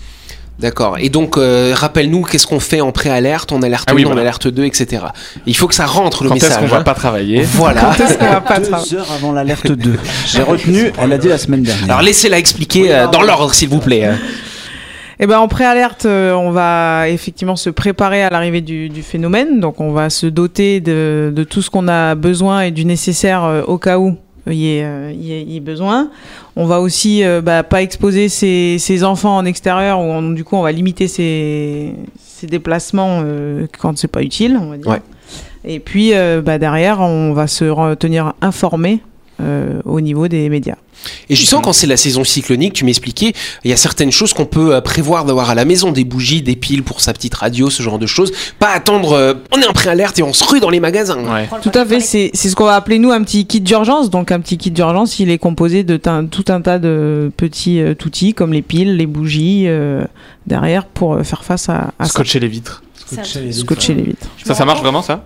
D'accord. 0.60 0.98
Et 1.00 1.10
donc, 1.10 1.38
euh, 1.38 1.74
rappelle-nous 1.76 2.24
qu'est-ce 2.24 2.48
qu'on 2.48 2.60
fait 2.60 2.82
en 2.82 2.92
préalerte, 2.92 3.52
en 3.52 3.62
alerte 3.62 3.88
Ah 3.90 3.94
oui, 3.94 4.02
1, 4.02 4.06
en 4.06 4.08
voilà. 4.10 4.22
alerte 4.22 4.48
2, 4.48 4.64
etc. 4.66 5.04
Il 5.46 5.56
faut 5.56 5.68
que 5.68 5.76
ça 5.76 5.86
rentre 5.86 6.24
le 6.24 6.30
Quand 6.30 6.36
est-ce 6.38 6.46
message. 6.46 6.62
qu'on 6.62 6.68
va 6.68 6.78
hein. 6.78 6.82
pas 6.84 6.96
travailler 6.96 7.44
Voilà. 7.44 7.92
Est-ce 8.00 8.18
qu'on 8.18 8.26
va 8.30 8.42
pas 8.42 8.60
tra- 8.60 8.90
Deux 8.90 8.96
heures 8.98 9.12
avant 9.12 9.32
l'alerte 9.34 9.72
2. 9.72 9.94
J'ai 10.26 10.42
retenu, 10.42 10.92
elle 11.00 11.14
a 11.14 11.18
dit 11.20 11.28
la 11.28 11.38
semaine 11.38 11.62
dernière. 11.62 11.86
Alors 11.86 12.02
laissez-la 12.02 12.40
expliquer 12.40 12.92
euh, 12.94 13.08
dans 13.08 13.22
l'ordre, 13.22 13.54
s'il 13.54 13.70
vous 13.70 13.80
plaît. 13.80 14.06
hein. 14.06 14.18
Eh 15.20 15.26
ben, 15.26 15.40
en 15.40 15.48
préalerte, 15.48 16.06
euh, 16.06 16.34
on 16.34 16.52
va 16.52 17.10
effectivement 17.10 17.56
se 17.56 17.72
préparer 17.72 18.22
à 18.24 18.30
l'arrivée 18.30 18.62
du, 18.62 18.90
du 18.90 19.02
phénomène. 19.02 19.60
Donc, 19.60 19.80
on 19.82 19.92
va 19.92 20.10
se 20.12 20.28
doter 20.28 20.80
de, 20.80 21.32
de 21.36 21.44
tout 21.44 21.62
ce 21.64 21.70
qu'on 21.72 21.88
a 21.88 22.14
besoin 22.14 22.62
et 22.62 22.72
du 22.72 22.86
nécessaire 22.86 23.44
euh, 23.44 23.62
au 23.64 23.78
cas 23.80 23.98
où 23.98 24.16
y, 24.56 24.77
ait, 24.77 24.84
euh, 24.84 25.12
il 25.13 25.24
y 25.25 25.34
ait- 25.34 25.42
il 25.42 25.51
y 25.51 25.58
ait 25.58 25.60
besoin. 25.62 26.10
On 26.56 26.66
va 26.66 26.80
aussi 26.80 27.24
euh, 27.24 27.42
bah, 27.42 27.63
pas 27.63 27.82
exposer 27.82 28.30
ses, 28.30 28.77
ses 28.80 29.04
enfants 29.04 29.36
en 29.38 29.46
extérieur, 29.46 30.00
où 30.00 30.04
on- 30.04 30.32
du 30.32 30.44
coup, 30.44 30.56
on 30.56 30.62
va 30.62 30.72
limiter 30.72 31.08
ses, 31.08 31.94
ses 32.20 32.48
déplacements 32.48 33.22
euh, 33.24 33.68
quand 33.80 33.98
c'est 33.98 34.08
pas 34.08 34.22
utile, 34.24 34.58
on 34.62 34.70
va 34.70 34.77
dire. 34.77 34.88
Ouais. 34.88 35.01
Et 35.66 35.80
puis, 35.80 36.13
euh, 36.13 36.42
bah, 36.42 36.58
derrière, 36.60 37.01
on 37.01 37.34
va 37.34 37.48
se 37.48 37.94
tenir 37.96 38.34
informé 38.42 39.01
euh, 39.42 39.82
au 39.86 40.02
niveau 40.02 40.28
des 40.28 40.50
médias. 40.50 40.76
Et 41.30 41.36
justement, 41.36 41.62
quand 41.62 41.74
c'est 41.74 41.88
la 41.88 41.96
saison 41.96 42.24
cyclonique, 42.24 42.74
tu 42.74 42.84
m'expliquais, 42.84 43.34
il 43.64 43.70
y 43.70 43.74
a 43.74 43.78
certaines 43.78 44.12
choses 44.12 44.34
qu'on 44.34 44.46
peut 44.46 44.74
euh, 44.74 44.82
prévoir 44.82 45.26
d'avoir 45.26 45.50
à 45.50 45.56
la 45.56 45.64
maison, 45.64 45.92
des 45.92 46.04
bougies, 46.04 46.42
des 46.42 46.56
piles 46.56 46.84
pour 46.84 47.02
sa 47.02 47.14
petite 47.14 47.36
radio, 47.36 47.70
ce 47.70 47.84
genre 47.84 48.00
de 48.00 48.08
choses. 48.08 48.32
Pas 48.58 48.70
attendre, 48.70 49.14
euh, 49.14 49.36
on 49.56 49.62
est 49.62 49.68
en 49.68 49.74
préalerte 49.74 50.18
et 50.20 50.24
on 50.24 50.34
se 50.34 50.44
rue 50.44 50.60
dans 50.60 50.72
les 50.72 50.80
magasins. 50.80 51.24
Ouais. 51.24 51.48
Tout 51.62 51.72
à 51.76 51.86
fait, 51.86 52.00
c'est 52.00 52.32
c'est 52.34 52.50
ce 52.50 52.56
qu'on 52.56 52.66
va 52.66 52.76
appeler 52.76 52.98
nous 52.98 53.12
un 53.12 53.22
petit 53.22 53.46
kit 53.46 53.62
d'urgence. 53.62 54.10
Donc 54.10 54.32
un 54.32 54.40
petit 54.40 54.58
kit 54.58 54.72
d'urgence, 54.72 55.20
il 55.20 55.30
est 55.30 55.38
composé 55.38 55.84
de 55.84 55.98
tout 55.98 56.46
un 56.48 56.62
tas 56.62 56.80
de 56.80 57.32
petits 57.38 57.80
euh, 57.80 57.94
outils 58.04 58.34
comme 58.34 58.52
les 58.52 58.64
piles, 58.64 58.98
les 58.98 59.06
bougies 59.06 59.66
euh, 59.68 60.04
derrière 60.48 60.86
pour 60.86 61.14
euh, 61.14 61.24
faire 61.24 61.44
face 61.44 61.70
à, 61.70 61.94
à 62.00 62.06
ça. 62.06 62.10
Scotcher 62.10 62.40
les 62.40 62.48
vitres. 62.48 62.82
Scotcher 63.52 63.94
les 63.94 64.02
vitres. 64.02 64.28
Ça, 64.44 64.56
ça 64.56 64.66
marche 64.66 64.82
vraiment 64.82 65.04
ça? 65.04 65.24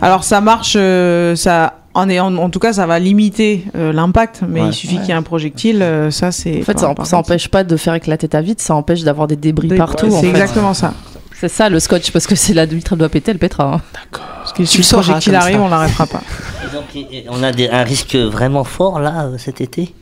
Alors 0.00 0.24
ça 0.24 0.40
marche, 0.40 0.74
euh, 0.76 1.36
ça 1.36 1.79
en, 1.94 2.08
est, 2.08 2.20
en, 2.20 2.36
en 2.36 2.50
tout 2.50 2.58
cas 2.60 2.72
ça 2.72 2.86
va 2.86 2.98
limiter 2.98 3.64
euh, 3.76 3.92
l'impact, 3.92 4.42
mais 4.48 4.60
Ouais. 4.62 4.68
il 4.68 4.72
suffit 4.72 4.94
Ouais. 4.94 5.00
qu'il 5.00 5.08
y 5.08 5.12
ait 5.12 5.16
un 5.16 5.22
projectile, 5.22 5.82
euh, 5.82 6.10
ça 6.10 6.30
c'est. 6.32 6.60
En 6.60 6.64
fait, 6.64 6.72
par- 6.74 6.80
ça, 6.80 6.94
par 6.94 7.06
ça 7.06 7.16
contre, 7.16 7.30
empêche 7.30 7.48
pas 7.48 7.64
de 7.64 7.76
faire 7.76 7.94
éclater 7.94 8.28
ta 8.28 8.40
vitre, 8.42 8.62
ça 8.62 8.74
empêche 8.74 9.02
d'avoir 9.02 9.26
des 9.26 9.36
débris 9.36 9.68
c'est- 9.70 9.76
partout. 9.76 10.08
C'est 10.20 10.28
exactement 10.28 10.74
ça. 10.74 10.94
C'est 11.38 11.48
ça 11.48 11.68
le 11.70 11.80
scotch, 11.80 12.10
parce 12.12 12.26
que 12.26 12.34
si 12.34 12.52
la 12.52 12.66
vitre 12.66 12.96
doit 12.96 13.08
péter, 13.08 13.30
elle 13.30 13.38
pètera. 13.38 13.74
hein. 13.74 13.80
Parce 14.12 14.52
que 14.52 14.62
Tu 14.62 14.66
si 14.66 14.78
le 14.82 14.98
projectile 15.02 15.34
arrive, 15.34 15.56
ça. 15.56 15.62
on 15.62 15.68
l'arrêtera 15.68 16.06
pas. 16.06 16.20
Et 16.64 16.74
donc, 16.74 17.28
on 17.30 17.42
a 17.42 17.50
des- 17.52 17.68
un 17.70 17.82
risque 17.82 18.14
vraiment 18.14 18.64
fort 18.64 19.00
là 19.00 19.24
euh, 19.24 19.38
cet 19.38 19.60
été? 19.62 19.94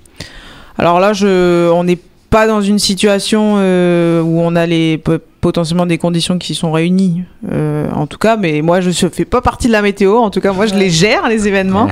Alors 0.77 0.99
là, 1.01 1.13
je, 1.13 1.71
on 1.71 1.85
n'est 1.85 1.99
pas 2.31 2.47
dans 2.47 2.61
une 2.61 2.79
situation 2.79 3.55
euh, 3.59 4.21
où 4.21 4.41
on 4.41 4.55
a 4.57 4.67
les 4.67 4.99
potentiellement 5.41 5.87
des 5.87 5.99
conditions 5.99 6.39
qui 6.39 6.55
sont 6.55 6.73
réunies. 6.73 7.23
euh, 7.51 7.89
en 7.95 8.07
tout 8.07 8.19
cas, 8.19 8.37
mais 8.37 8.61
moi, 8.63 8.81
je 8.81 8.89
ne 8.89 9.11
fais 9.11 9.25
pas 9.25 9.41
partie 9.41 9.67
de 9.69 9.73
la 9.73 9.83
météo. 9.83 10.17
En 10.19 10.31
tout 10.31 10.41
cas, 10.41 10.53
moi, 10.53 10.67
je 10.67 10.75
les 10.75 10.91
gère 10.91 11.29
les 11.29 11.47
événements. 11.47 11.89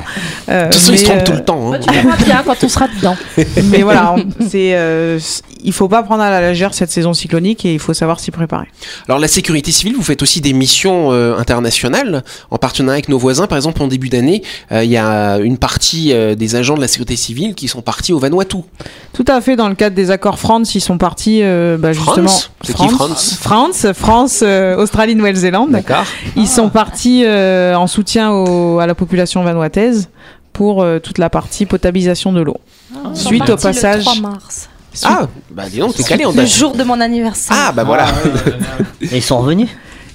Euh, 0.49 0.67
De 0.67 0.73
toute 0.73 0.81
façon, 0.81 0.93
ils 0.93 0.99
se 0.99 1.05
trompent 1.05 1.19
euh, 1.21 1.25
tout 1.25 1.33
le 1.33 1.45
temps. 1.45 1.73
hein. 1.73 1.79
Tu 1.81 1.93
verras 1.93 2.17
bien 2.17 2.43
quand 2.45 2.57
on 2.63 2.69
sera 2.69 2.89
dedans. 2.89 3.17
mais 3.71 3.83
voilà, 3.83 4.15
on- 4.15 4.25
c'est, 4.49 4.75
euh, 4.75 5.19
il 5.63 5.73
faut 5.73 5.89
pas 5.89 6.03
prendre 6.03 6.23
à 6.23 6.31
la 6.31 6.49
légère 6.51 6.75
cette 6.75 6.91
saison 6.91 7.13
cyclonique 7.15 7.65
et 7.65 7.73
il 7.73 7.79
faut 7.79 7.95
savoir 7.95 8.21
s'y 8.21 8.31
préparer. 8.31 8.67
Alors 9.09 9.19
la 9.19 9.29
sécurité 9.29 9.71
civile, 9.73 9.95
vous 9.97 10.03
faites 10.03 10.23
aussi 10.23 10.41
des 10.41 10.53
missions 10.53 11.13
euh, 11.13 11.37
internationales 11.39 12.23
en 12.51 12.59
partenariat 12.59 12.97
avec 12.97 13.09
nos 13.09 13.19
voisins. 13.19 13.47
Par 13.47 13.57
exemple, 13.59 13.83
en 13.83 13.89
début 13.89 14.09
d'année, 14.09 14.43
euh, 14.73 14.85
il 14.85 14.91
y 14.91 14.97
a 14.97 15.39
une 15.39 15.59
partie 15.59 16.13
euh, 16.13 16.35
des 16.35 16.55
agents 16.57 16.75
de 16.77 16.81
la 16.81 16.89
sécurité 16.89 17.17
civile 17.17 17.55
qui 17.55 17.69
sont 17.69 17.83
partis 17.83 18.13
au 18.13 18.19
Vanuatu. 18.19 18.59
Tout 19.13 19.25
à 19.29 19.41
fait, 19.41 19.57
dans 19.57 19.69
le 19.69 19.75
cadre 19.75 19.97
des 19.97 20.11
accords 20.11 20.39
France, 20.39 20.75
ils 20.75 20.81
sont 20.81 20.99
partis 20.99 21.41
euh, 21.43 21.77
bah, 21.79 21.93
France? 21.95 22.07
justement. 22.27 22.53
C'est 22.63 22.75
qui 22.75 22.89
France? 22.89 23.36
France, 23.37 23.87
France, 23.93 24.41
euh, 24.43 24.77
Australie, 24.77 25.15
Nouvelle-Zélande. 25.15 25.71
D'accord. 25.71 26.05
Ils 26.37 26.49
sont 26.49 26.69
partis 26.69 27.23
euh, 27.25 27.75
en 27.75 27.87
soutien 27.87 28.31
au- 28.33 28.79
à 28.79 28.87
la 28.87 28.95
population 28.95 29.43
vanuataise 29.45 30.09
pour 30.53 30.83
euh, 30.83 30.99
toute 30.99 31.19
la 31.19 31.29
partie 31.31 31.67
potabilisation 31.67 32.33
de 32.33 32.41
l'eau. 32.43 32.57
Suite 33.15 33.49
au 33.51 33.57
passage. 33.57 33.99
Le 33.99 34.03
3 34.13 34.31
mars. 34.31 34.69
suite- 34.93 35.09
Ah, 35.11 35.27
bah 35.51 35.65
dis 35.71 35.79
donc, 35.79 35.95
t'es 35.95 36.03
calé 36.03 36.25
en 36.25 36.33
Le 36.33 36.47
jour 36.47 36.73
de 36.73 36.83
mon 36.85 37.01
anniversaire. 37.01 37.57
Ah, 37.69 37.73
bah 37.73 37.85
voilà. 37.85 38.07
Et 39.03 39.17
ils 39.17 39.23
sont 39.23 39.39
revenus? 39.39 39.69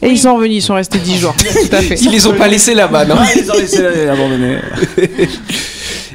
Et 0.04 0.10
ils 0.10 0.18
sont 0.18 0.34
revenus, 0.36 0.58
ils 0.58 0.66
sont 0.66 0.74
restés 0.74 0.98
10 0.98 1.18
jours. 1.20 1.36
Tout 1.38 1.76
à 1.76 1.82
fait. 1.82 1.94
Ils 2.02 2.10
les 2.10 2.26
ont 2.26 2.34
pas 2.34 2.48
laissés 2.48 2.74
là-bas, 2.74 3.06
non? 3.06 3.16
Ah, 3.20 3.26
ils 3.36 3.52
ont 3.52 3.56
laissé 3.56 4.08
abandonner. 4.08 4.58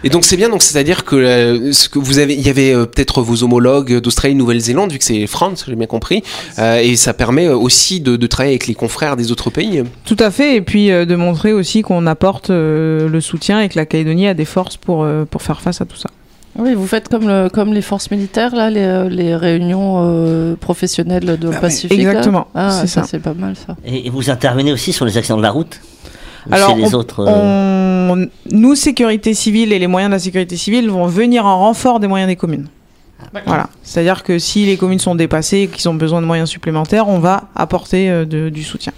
Et 0.05 0.09
donc 0.11 0.25
c'est 0.25 0.37
bien, 0.37 0.49
donc 0.49 0.63
c'est-à-dire 0.63 1.05
que 1.05 1.17
euh, 1.17 1.73
ce 1.73 1.89
que 1.89 1.99
vous 1.99 2.19
avez, 2.19 2.35
il 2.35 2.41
y 2.47 2.51
avait 2.51 2.73
euh, 2.75 2.87
peut-être 2.87 3.23
vos 3.23 3.43
homologues 3.43 4.01
d'Australie, 4.01 4.35
Nouvelle-Zélande, 4.35 4.93
vu 4.93 4.99
que 4.99 5.05
c'est 5.05 5.27
France, 5.27 5.65
j'ai 5.67 5.75
bien 5.75 5.87
compris, 5.87 6.23
euh, 6.59 6.79
et 6.79 6.97
ça 6.97 7.15
permet 7.15 7.49
aussi 7.49 8.01
de, 8.01 8.17
de 8.17 8.27
travailler 8.27 8.55
avec 8.55 8.67
les 8.67 8.75
confrères 8.75 9.17
des 9.17 9.33
autres 9.33 9.51
pays. 9.51 9.83
Tout 10.05 10.17
à 10.19 10.31
fait. 10.31 10.57
Et 10.57 10.61
puis 10.61 10.91
euh, 10.91 11.05
de 11.05 11.17
montrer 11.17 11.53
aussi 11.53 11.83
qu'on 11.83 12.07
apporte 12.07 12.51
euh, 12.51 13.09
le 13.09 13.21
soutien 13.21 13.61
et 13.61 13.69
que 13.69 13.77
la 13.79 13.87
Calédonie 13.87 14.29
a 14.29 14.35
des 14.35 14.45
forces 14.45 14.77
pour, 14.77 15.03
euh, 15.05 15.25
pour 15.25 15.43
faire 15.43 15.61
face 15.61 15.81
à 15.81 15.85
tout 15.85 15.97
ça. 15.97 16.11
Oui, 16.59 16.73
vous 16.75 16.87
faites 16.87 17.09
comme, 17.09 17.29
le, 17.29 17.51
comme 17.51 17.75
les 17.75 17.83
forces 17.83 18.11
militaires, 18.11 18.55
là, 18.57 18.71
les, 18.71 19.09
les 19.11 19.37
réunions 19.37 19.97
euh, 19.99 20.55
professionnelles 20.57 21.37
de 21.39 21.51
Ah 21.53 21.61
Pacifique. 21.61 21.99
exactement, 21.99 22.47
Ah, 22.55 22.71
c'est 22.71 22.87
ça, 22.87 23.03
ça. 23.03 23.09
c'est 23.11 23.19
pas 23.19 23.35
mal, 23.35 23.55
ça. 23.57 23.77
Et, 23.85 24.07
et 24.07 24.11
vous 24.11 24.31
intervenez 24.31 24.73
aussi 24.73 24.95
sur 24.95 25.05
les 25.05 25.19
accidents 25.19 25.37
de 25.37 25.43
la 25.43 25.51
route? 25.51 25.81
Ou 26.51 26.55
Alors, 26.55 26.71
c'est 26.71 26.77
les 26.77 26.95
on- 26.95 26.99
autres 26.99 27.21
euh, 27.27 28.09
On- 28.13 28.29
nous, 28.53 28.75
sécurité 28.75 29.35
civile 29.35 29.73
et 29.73 29.79
les 29.79 29.87
moyens 29.89 30.11
de 30.11 30.15
la 30.15 30.21
sécurité 30.21 30.57
civile 30.57 30.89
vont 30.91 31.07
venir 31.07 31.45
en 31.47 31.59
renfort 31.59 31.99
des 32.01 32.07
moyens 32.07 32.29
des 32.29 32.37
communes. 32.37 32.69
Voilà. 33.47 33.69
C'est-à-dire 33.83 34.23
que 34.23 34.39
si 34.39 34.67
les 34.67 34.77
communes 34.77 34.99
sont 34.99 35.15
dépassées 35.15 35.63
et 35.63 35.67
qu'ils 35.69 35.89
ont 35.89 35.95
besoin 35.95 36.21
de 36.21 36.27
moyens 36.27 36.49
supplémentaires, 36.49 37.09
on 37.09 37.19
va 37.19 37.45
apporter 37.57 38.09
euh, 38.11 38.25
de- 38.25 38.49
du 38.49 38.63
soutien. 38.63 38.93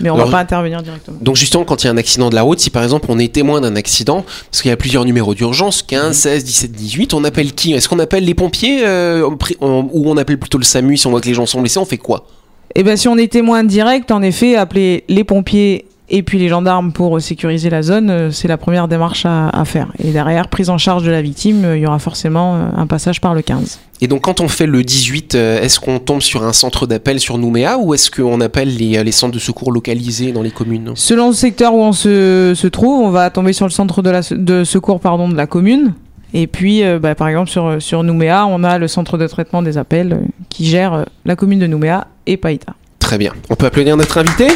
Mais 0.00 0.10
on 0.10 0.14
Alors, 0.14 0.26
va 0.26 0.32
pas 0.32 0.40
intervenir 0.40 0.82
directement. 0.82 1.18
Donc 1.20 1.36
justement, 1.36 1.64
quand 1.64 1.82
il 1.84 1.86
y 1.86 1.88
a 1.88 1.92
un 1.92 1.96
accident 1.96 2.28
de 2.30 2.34
la 2.34 2.42
route, 2.42 2.58
si 2.58 2.70
par 2.70 2.82
exemple 2.82 3.06
on 3.10 3.18
est 3.18 3.32
témoin 3.32 3.60
d'un 3.60 3.76
accident, 3.76 4.24
parce 4.50 4.62
qu'il 4.62 4.68
y 4.70 4.72
a 4.72 4.76
plusieurs 4.76 5.04
numéros 5.04 5.34
d'urgence, 5.34 5.82
15, 5.82 6.16
16, 6.16 6.42
17, 6.44 6.72
18, 6.72 7.14
on 7.14 7.22
appelle 7.22 7.52
qui? 7.52 7.74
Est-ce 7.74 7.88
qu'on 7.88 8.00
appelle 8.00 8.24
les 8.24 8.34
pompiers 8.34 8.84
euh, 8.84 9.28
ou 9.60 10.10
on 10.10 10.16
appelle 10.16 10.38
plutôt 10.38 10.58
le 10.58 10.64
SAMU 10.64 10.96
si 10.96 11.06
on 11.06 11.10
voit 11.10 11.20
que 11.20 11.28
les 11.28 11.34
gens 11.34 11.46
sont 11.46 11.60
blessés 11.60 11.78
On 11.78 11.84
fait 11.84 11.98
quoi? 11.98 12.26
Et 12.74 12.82
ben 12.82 12.96
si 12.96 13.06
on 13.06 13.16
est 13.16 13.30
témoin 13.30 13.62
direct, 13.62 14.10
en 14.10 14.22
effet, 14.22 14.56
appeler 14.56 15.04
les 15.08 15.22
pompiers 15.22 15.84
et 16.16 16.22
puis 16.22 16.38
les 16.38 16.48
gendarmes 16.48 16.92
pour 16.92 17.20
sécuriser 17.20 17.70
la 17.70 17.82
zone, 17.82 18.08
euh, 18.08 18.30
c'est 18.30 18.46
la 18.46 18.56
première 18.56 18.86
démarche 18.86 19.26
à, 19.26 19.48
à 19.48 19.64
faire. 19.64 19.88
Et 19.98 20.12
derrière, 20.12 20.46
prise 20.46 20.70
en 20.70 20.78
charge 20.78 21.02
de 21.02 21.10
la 21.10 21.20
victime, 21.20 21.64
euh, 21.64 21.76
il 21.76 21.82
y 21.82 21.86
aura 21.86 21.98
forcément 21.98 22.54
euh, 22.54 22.66
un 22.76 22.86
passage 22.86 23.20
par 23.20 23.34
le 23.34 23.42
15. 23.42 23.80
Et 24.00 24.06
donc 24.06 24.22
quand 24.22 24.40
on 24.40 24.46
fait 24.46 24.66
le 24.66 24.84
18, 24.84 25.34
euh, 25.34 25.60
est-ce 25.60 25.80
qu'on 25.80 25.98
tombe 25.98 26.22
sur 26.22 26.44
un 26.44 26.52
centre 26.52 26.86
d'appel 26.86 27.18
sur 27.18 27.36
Nouméa 27.36 27.78
ou 27.78 27.94
est-ce 27.94 28.12
qu'on 28.12 28.40
appelle 28.40 28.76
les, 28.76 29.02
les 29.02 29.12
centres 29.12 29.34
de 29.34 29.40
secours 29.40 29.72
localisés 29.72 30.30
dans 30.30 30.42
les 30.42 30.52
communes? 30.52 30.92
Selon 30.94 31.28
le 31.28 31.34
secteur 31.34 31.74
où 31.74 31.82
on 31.82 31.92
se, 31.92 32.52
se 32.54 32.66
trouve, 32.68 33.04
on 33.04 33.10
va 33.10 33.30
tomber 33.30 33.52
sur 33.52 33.66
le 33.66 33.72
centre 33.72 34.00
de, 34.00 34.10
la, 34.10 34.20
de 34.30 34.62
secours 34.62 35.00
pardon, 35.00 35.28
de 35.28 35.36
la 35.36 35.48
commune. 35.48 35.94
Et 36.32 36.46
puis, 36.46 36.84
euh, 36.84 37.00
bah, 37.00 37.16
par 37.16 37.26
exemple, 37.26 37.50
sur, 37.50 37.82
sur 37.82 38.04
Nouméa, 38.04 38.46
on 38.46 38.62
a 38.62 38.78
le 38.78 38.86
centre 38.86 39.18
de 39.18 39.26
traitement 39.26 39.62
des 39.62 39.78
appels 39.78 40.20
qui 40.48 40.66
gère 40.66 41.06
la 41.24 41.34
commune 41.34 41.58
de 41.58 41.66
Nouméa 41.66 42.06
et 42.26 42.36
Païta. 42.36 42.74
Très 43.00 43.18
bien. 43.18 43.32
On 43.50 43.56
peut 43.56 43.66
applaudir 43.66 43.96
notre 43.96 44.18
invité? 44.18 44.46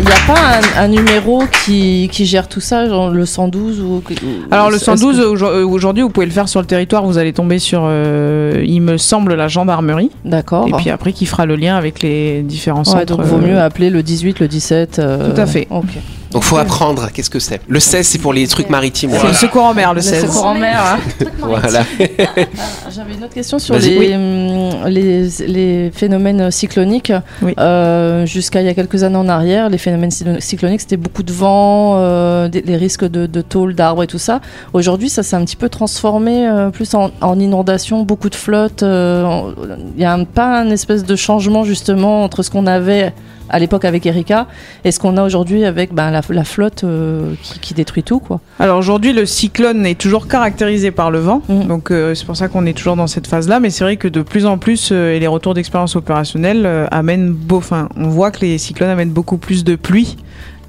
N'y 0.00 0.06
a, 0.10 0.26
pas 0.26 0.80
un, 0.80 0.84
un 0.84 0.88
numéro 0.88 1.42
qui, 1.64 2.08
qui 2.12 2.24
gère 2.26 2.48
tout 2.48 2.60
ça, 2.60 2.88
genre 2.88 3.10
le 3.10 3.26
112 3.26 3.80
ou. 3.80 3.84
ou- 3.84 4.02
Alors 4.50 4.70
le 4.70 4.76
est-ce 4.76 4.84
112 4.86 5.18
que- 5.18 5.24
aujourd- 5.24 5.50
euh, 5.52 5.64
aujourd'hui 5.66 6.02
vous 6.02 6.08
pouvez 6.10 6.26
le 6.26 6.32
faire 6.32 6.48
sur 6.48 6.60
le 6.60 6.66
territoire, 6.66 7.04
vous 7.04 7.18
allez 7.18 7.32
tomber 7.32 7.58
sur 7.58 7.82
euh, 7.84 8.62
il 8.66 8.80
me 8.80 8.96
semble 8.96 9.34
la 9.34 9.48
gendarmerie 9.48 10.10
D'accord. 10.24 10.66
et 10.68 10.72
puis 10.72 10.90
après 10.90 11.12
qui 11.12 11.26
fera 11.26 11.46
le 11.46 11.56
lien 11.56 11.76
avec 11.76 12.02
les 12.02 12.42
différents 12.42 12.80
Ouais, 12.80 12.84
centres. 12.84 13.06
donc 13.16 13.20
vaut 13.22 13.36
euh, 13.36 13.46
mieux 13.46 13.58
appeler 13.58 13.90
le 13.90 14.02
18, 14.02 14.40
le 14.40 14.48
17. 14.48 14.98
euh, 14.98 15.32
Tout 15.34 15.40
à 15.40 15.46
fait. 15.46 15.66
ok. 15.70 15.86
Donc 16.32 16.42
faut 16.44 16.56
apprendre. 16.56 17.08
Qu'est-ce 17.12 17.30
que 17.30 17.38
c'est 17.38 17.60
Le 17.68 17.80
16, 17.80 18.06
c'est 18.06 18.18
pour 18.18 18.32
les 18.32 18.46
trucs 18.46 18.68
maritimes. 18.70 19.10
C'est 19.20 19.26
le 19.26 19.32
secours 19.34 19.64
en 19.64 19.74
mer 19.74 19.94
le 19.94 20.00
16. 20.00 20.26
secours 20.26 20.46
en 20.46 20.54
mer. 20.54 20.78
hein. 20.84 21.24
Voilà. 21.40 21.82
J'avais 22.94 23.14
une 23.14 23.24
autre 23.24 23.34
question 23.34 23.58
sur 23.58 23.74
Vas-y. 23.74 23.90
les, 23.90 23.98
Oui. 23.98 24.14
hum, 24.14 24.86
les, 24.88 25.28
les 25.46 25.90
phénomènes 25.92 26.50
cycloniques. 26.50 27.12
Oui. 27.42 27.54
Euh, 27.58 28.24
Jusqu'à 28.26 28.60
il 28.60 28.66
y 28.66 28.70
a 28.70 28.74
quelques 28.74 29.02
années 29.02 29.16
en 29.16 29.28
arrière, 29.28 29.68
les 29.68 29.78
phénomènes 29.78 30.10
cyclo- 30.10 30.40
cycloniques, 30.40 30.80
c'était 30.82 30.96
beaucoup 30.96 31.22
de 31.22 31.32
vent, 31.32 31.94
euh, 31.96 32.48
des- 32.48 32.62
les 32.62 32.76
risques 32.76 33.04
de, 33.08 33.26
de 33.26 33.40
tôles, 33.40 33.74
d'arbres 33.74 34.02
et 34.02 34.06
tout 34.06 34.18
ça. 34.18 34.40
Aujourd'hui, 34.72 35.08
ça 35.08 35.22
s'est 35.22 35.36
un 35.36 35.44
petit 35.44 35.56
peu 35.56 35.68
transformé 35.68 36.48
euh, 36.48 36.70
plus 36.70 36.94
en, 36.94 37.10
en 37.20 37.38
inondation, 37.40 38.02
beaucoup 38.02 38.30
de 38.30 38.34
flottes. 38.34 38.82
euh, 38.82 39.52
Il 39.94 39.98
n'y 39.98 40.04
a 40.04 40.12
un- 40.12 40.24
pas 40.24 40.60
un 40.60 40.70
espèce 40.70 41.04
de 41.04 41.16
changement 41.16 41.64
justement 41.64 42.22
entre 42.24 42.42
ce 42.42 42.50
qu'on 42.50 42.66
avait 42.66 43.12
à 43.48 43.58
l'époque 43.58 43.84
avec 43.84 44.06
Erika 44.06 44.46
et 44.84 44.90
ce 44.92 44.98
qu'on 44.98 45.16
a 45.16 45.22
aujourd'hui 45.22 45.64
avec 45.64 45.92
ben, 45.92 46.10
la, 46.10 46.22
la 46.28 46.44
flotte 46.44 46.84
euh, 46.84 47.34
qui, 47.42 47.58
qui 47.58 47.74
détruit 47.74 48.02
tout. 48.02 48.20
quoi. 48.20 48.40
Alors 48.58 48.78
aujourd'hui 48.78 49.12
le 49.12 49.26
cyclone 49.26 49.84
est 49.86 49.98
toujours 49.98 50.28
caractérisé 50.28 50.90
par 50.90 51.10
le 51.10 51.18
vent, 51.18 51.42
donc 51.48 51.90
euh, 51.90 52.14
c'est 52.14 52.24
pour 52.26 52.36
ça 52.36 52.48
qu'on 52.48 52.66
est 52.66 52.76
toujours 52.76 52.96
dans 52.96 53.06
cette 53.06 53.26
phase-là. 53.26 53.60
Mais 53.60 53.70
c'est 53.70 53.84
vrai 53.84 53.96
que 53.96 54.08
de 54.08 54.22
plus 54.22 54.46
en 54.46 54.58
plus 54.58 54.90
euh, 54.92 55.14
et 55.14 55.20
les 55.20 55.26
retours 55.26 55.54
d'expérience 55.54 55.96
opérationnelle 55.96 56.88
amènent 56.90 57.32
beau, 57.32 57.58
enfin 57.58 57.88
on 57.96 58.08
voit 58.08 58.30
que 58.30 58.40
les 58.40 58.58
cyclones 58.58 58.90
amènent 58.90 59.10
beaucoup 59.10 59.38
plus 59.38 59.64
de 59.64 59.76
pluie. 59.76 60.16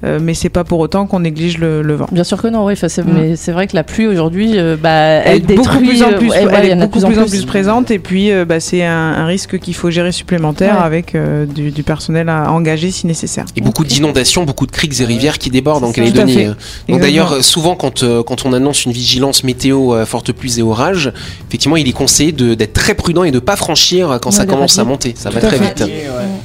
Euh, 0.04 0.18
mais 0.22 0.34
c'est 0.34 0.48
pas 0.48 0.64
pour 0.64 0.78
autant 0.80 1.06
qu'on 1.06 1.20
néglige 1.20 1.58
le, 1.58 1.82
le 1.82 1.94
vent. 1.94 2.06
Bien 2.12 2.24
sûr 2.24 2.40
que 2.40 2.48
non, 2.48 2.64
oui. 2.66 2.74
Mm. 2.74 3.02
Mais 3.14 3.36
c'est 3.36 3.52
vrai 3.52 3.66
que 3.66 3.74
la 3.74 3.82
pluie 3.84 4.06
aujourd'hui, 4.06 4.52
euh, 4.58 4.76
bah, 4.80 4.90
elle, 4.90 5.42
beaucoup 5.42 5.62
détruit. 5.62 5.88
plus 5.88 6.02
en 6.02 6.12
euh, 6.12 6.18
plus, 6.18 6.28
ouais, 6.30 6.44
ouais, 6.46 6.52
elle 6.56 6.66
y 6.66 6.68
est 6.68 6.74
en 6.74 6.80
a 6.80 6.86
de 6.86 6.90
beaucoup 6.92 7.06
plus 7.06 7.18
en 7.18 7.26
plus 7.26 7.44
présente 7.46 7.90
et 7.90 7.98
puis 7.98 8.30
euh, 8.30 8.44
bah, 8.44 8.60
c'est 8.60 8.84
un, 8.84 8.92
un 8.92 9.26
risque 9.26 9.58
qu'il 9.58 9.74
faut 9.74 9.90
gérer 9.90 10.12
supplémentaire 10.12 10.76
Ouais. 10.78 10.82
avec 10.84 11.14
euh, 11.14 11.46
du, 11.46 11.70
du 11.70 11.82
personnel 11.82 12.28
à 12.28 12.50
engager 12.52 12.90
si 12.90 13.06
nécessaire. 13.06 13.44
Et 13.56 13.60
beaucoup 13.60 13.84
d'inondations, 13.84 14.44
beaucoup 14.44 14.66
de 14.66 14.72
criques 14.72 15.00
et 15.00 15.04
rivières 15.04 15.38
qui 15.38 15.50
débordent 15.50 15.84
en. 15.84 15.92
Tout 15.92 16.00
à 16.00 16.04
Calédonie. 16.04 16.46
Donc 16.88 17.00
d'ailleurs, 17.00 17.42
souvent 17.42 17.74
quand, 17.76 18.02
euh, 18.02 18.22
quand 18.22 18.44
on 18.46 18.52
annonce 18.52 18.84
une 18.84 18.92
vigilance 18.92 19.44
météo 19.44 19.94
euh, 19.94 20.04
forte 20.06 20.32
pluie 20.32 20.58
et 20.58 20.62
orage, 20.62 21.12
effectivement, 21.48 21.76
il 21.76 21.88
est 21.88 21.92
conseillé 21.92 22.32
de- 22.32 22.54
d'être 22.54 22.72
très 22.72 22.94
prudent 22.94 23.24
et 23.24 23.30
de 23.30 23.38
pas 23.38 23.56
franchir 23.56 24.18
quand 24.20 24.30
Ouais, 24.30 24.36
ça 24.36 24.46
commence 24.46 24.78
à 24.78 24.84
monter. 24.84 25.14
Ça 25.16 25.30
Tout 25.30 25.36
va 25.36 25.40
très 25.48 25.56
fait. 25.58 25.64
vite. 25.80 25.90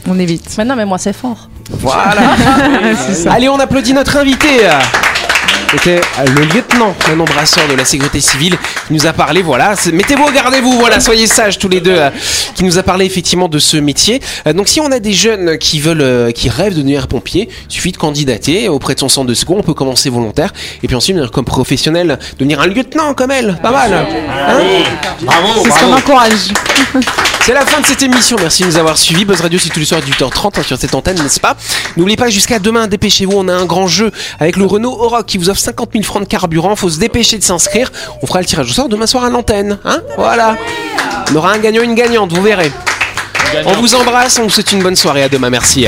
On 0.07 0.17
évite. 0.19 0.55
Maintenant, 0.57 0.75
mais 0.75 0.85
moi, 0.85 0.97
c'est 0.97 1.13
fort. 1.13 1.49
Voilà. 1.71 2.21
C'est 3.13 3.27
on 3.49 3.59
applaudit 3.59 3.93
notre 3.93 4.17
invité. 4.17 4.67
C'était 5.71 6.01
euh, 6.19 6.25
le 6.25 6.45
lieutenant, 6.45 6.95
un 7.11 7.19
embrasseur 7.19 7.67
de 7.67 7.75
la 7.75 7.85
sécurité 7.85 8.19
civile, 8.19 8.57
qui 8.87 8.93
nous 8.93 9.05
a 9.05 9.13
parlé, 9.13 9.43
voilà, 9.43 9.75
mettez-vous 9.93 10.23
au 10.23 10.31
gardez-vous, 10.31 10.79
voilà, 10.79 10.99
soyez 10.99 11.27
sages 11.27 11.59
tous 11.59 11.69
les 11.69 11.79
deux, 11.79 11.95
euh, 11.95 12.09
qui 12.55 12.63
nous 12.63 12.79
a 12.79 12.83
parlé 12.83 13.05
effectivement 13.05 13.47
de 13.47 13.59
ce 13.59 13.77
métier. 13.77 14.19
Euh, 14.47 14.53
donc 14.53 14.67
si 14.67 14.81
on 14.81 14.91
a 14.91 14.99
des 14.99 15.13
jeunes 15.13 15.59
qui 15.59 15.79
veulent, 15.79 16.01
euh, 16.01 16.31
qui 16.31 16.49
rêvent 16.49 16.73
de 16.73 16.79
devenir 16.79 17.07
pompier, 17.07 17.49
il 17.69 17.73
suffit 17.73 17.91
de 17.91 17.97
candidater 17.97 18.67
auprès 18.67 18.95
de 18.95 18.99
son 18.99 19.09
centre 19.09 19.27
de 19.27 19.33
secours, 19.35 19.57
on 19.57 19.63
peut 19.63 19.75
commencer 19.75 20.09
volontaire, 20.09 20.51
et 20.81 20.87
puis 20.87 20.95
ensuite 20.95 21.15
devenir 21.15 21.31
comme 21.31 21.45
professionnel, 21.45 22.17
devenir 22.39 22.61
un 22.61 22.67
lieutenant 22.67 23.13
comme 23.13 23.29
elle, 23.29 23.59
pas 23.61 23.71
mal. 23.71 23.93
Hein 23.93 24.59
Bravo, 25.21 25.63
C'est 25.63 25.71
ce 25.71 25.79
qu'on 25.79 25.93
encourage. 25.93 26.49
C'est 27.49 27.53
la 27.55 27.65
fin 27.65 27.81
de 27.81 27.85
cette 27.85 28.03
émission. 28.03 28.37
Merci 28.39 28.61
de 28.61 28.67
nous 28.67 28.77
avoir 28.77 28.95
suivis. 28.95 29.25
Buzz 29.25 29.41
Radio, 29.41 29.57
c'est 29.57 29.69
tous 29.69 29.79
les 29.79 29.85
soirs 29.85 30.01
à 30.01 30.07
18h30 30.07 30.59
hein, 30.59 30.63
sur 30.63 30.77
cette 30.77 30.93
antenne, 30.93 31.17
n'est-ce 31.19 31.39
pas? 31.39 31.55
N'oubliez 31.97 32.15
pas, 32.15 32.29
jusqu'à 32.29 32.59
demain, 32.59 32.85
dépêchez-vous. 32.85 33.33
On 33.35 33.47
a 33.47 33.53
un 33.53 33.65
grand 33.65 33.87
jeu 33.87 34.11
avec 34.39 34.55
le 34.55 34.65
Renault 34.65 34.95
Oroch 34.99 35.25
qui 35.25 35.39
vous 35.39 35.49
offre 35.49 35.58
50 35.59 35.89
000 35.93 36.03
francs 36.03 36.23
de 36.23 36.27
carburant. 36.27 36.75
Faut 36.75 36.89
se 36.89 36.99
dépêcher 36.99 37.37
de 37.37 37.43
s'inscrire. 37.43 37.91
On 38.21 38.27
fera 38.27 38.39
le 38.39 38.45
tirage 38.45 38.69
au 38.69 38.73
sort 38.73 38.89
demain 38.89 39.07
soir 39.07 39.23
à 39.23 39.29
l'antenne. 39.29 39.77
Hein 39.85 40.01
voilà. 40.17 40.55
On 41.31 41.35
aura 41.35 41.51
un 41.53 41.59
gagnant, 41.59 41.83
une 41.83 41.95
gagnante, 41.95 42.33
vous 42.33 42.41
verrez. 42.41 42.71
On 43.65 43.73
vous 43.73 43.95
embrasse, 43.95 44.39
on 44.39 44.43
vous 44.43 44.49
souhaite 44.49 44.71
une 44.71 44.83
bonne 44.83 44.95
soirée. 44.95 45.23
À 45.23 45.29
demain, 45.29 45.49
merci. 45.49 45.87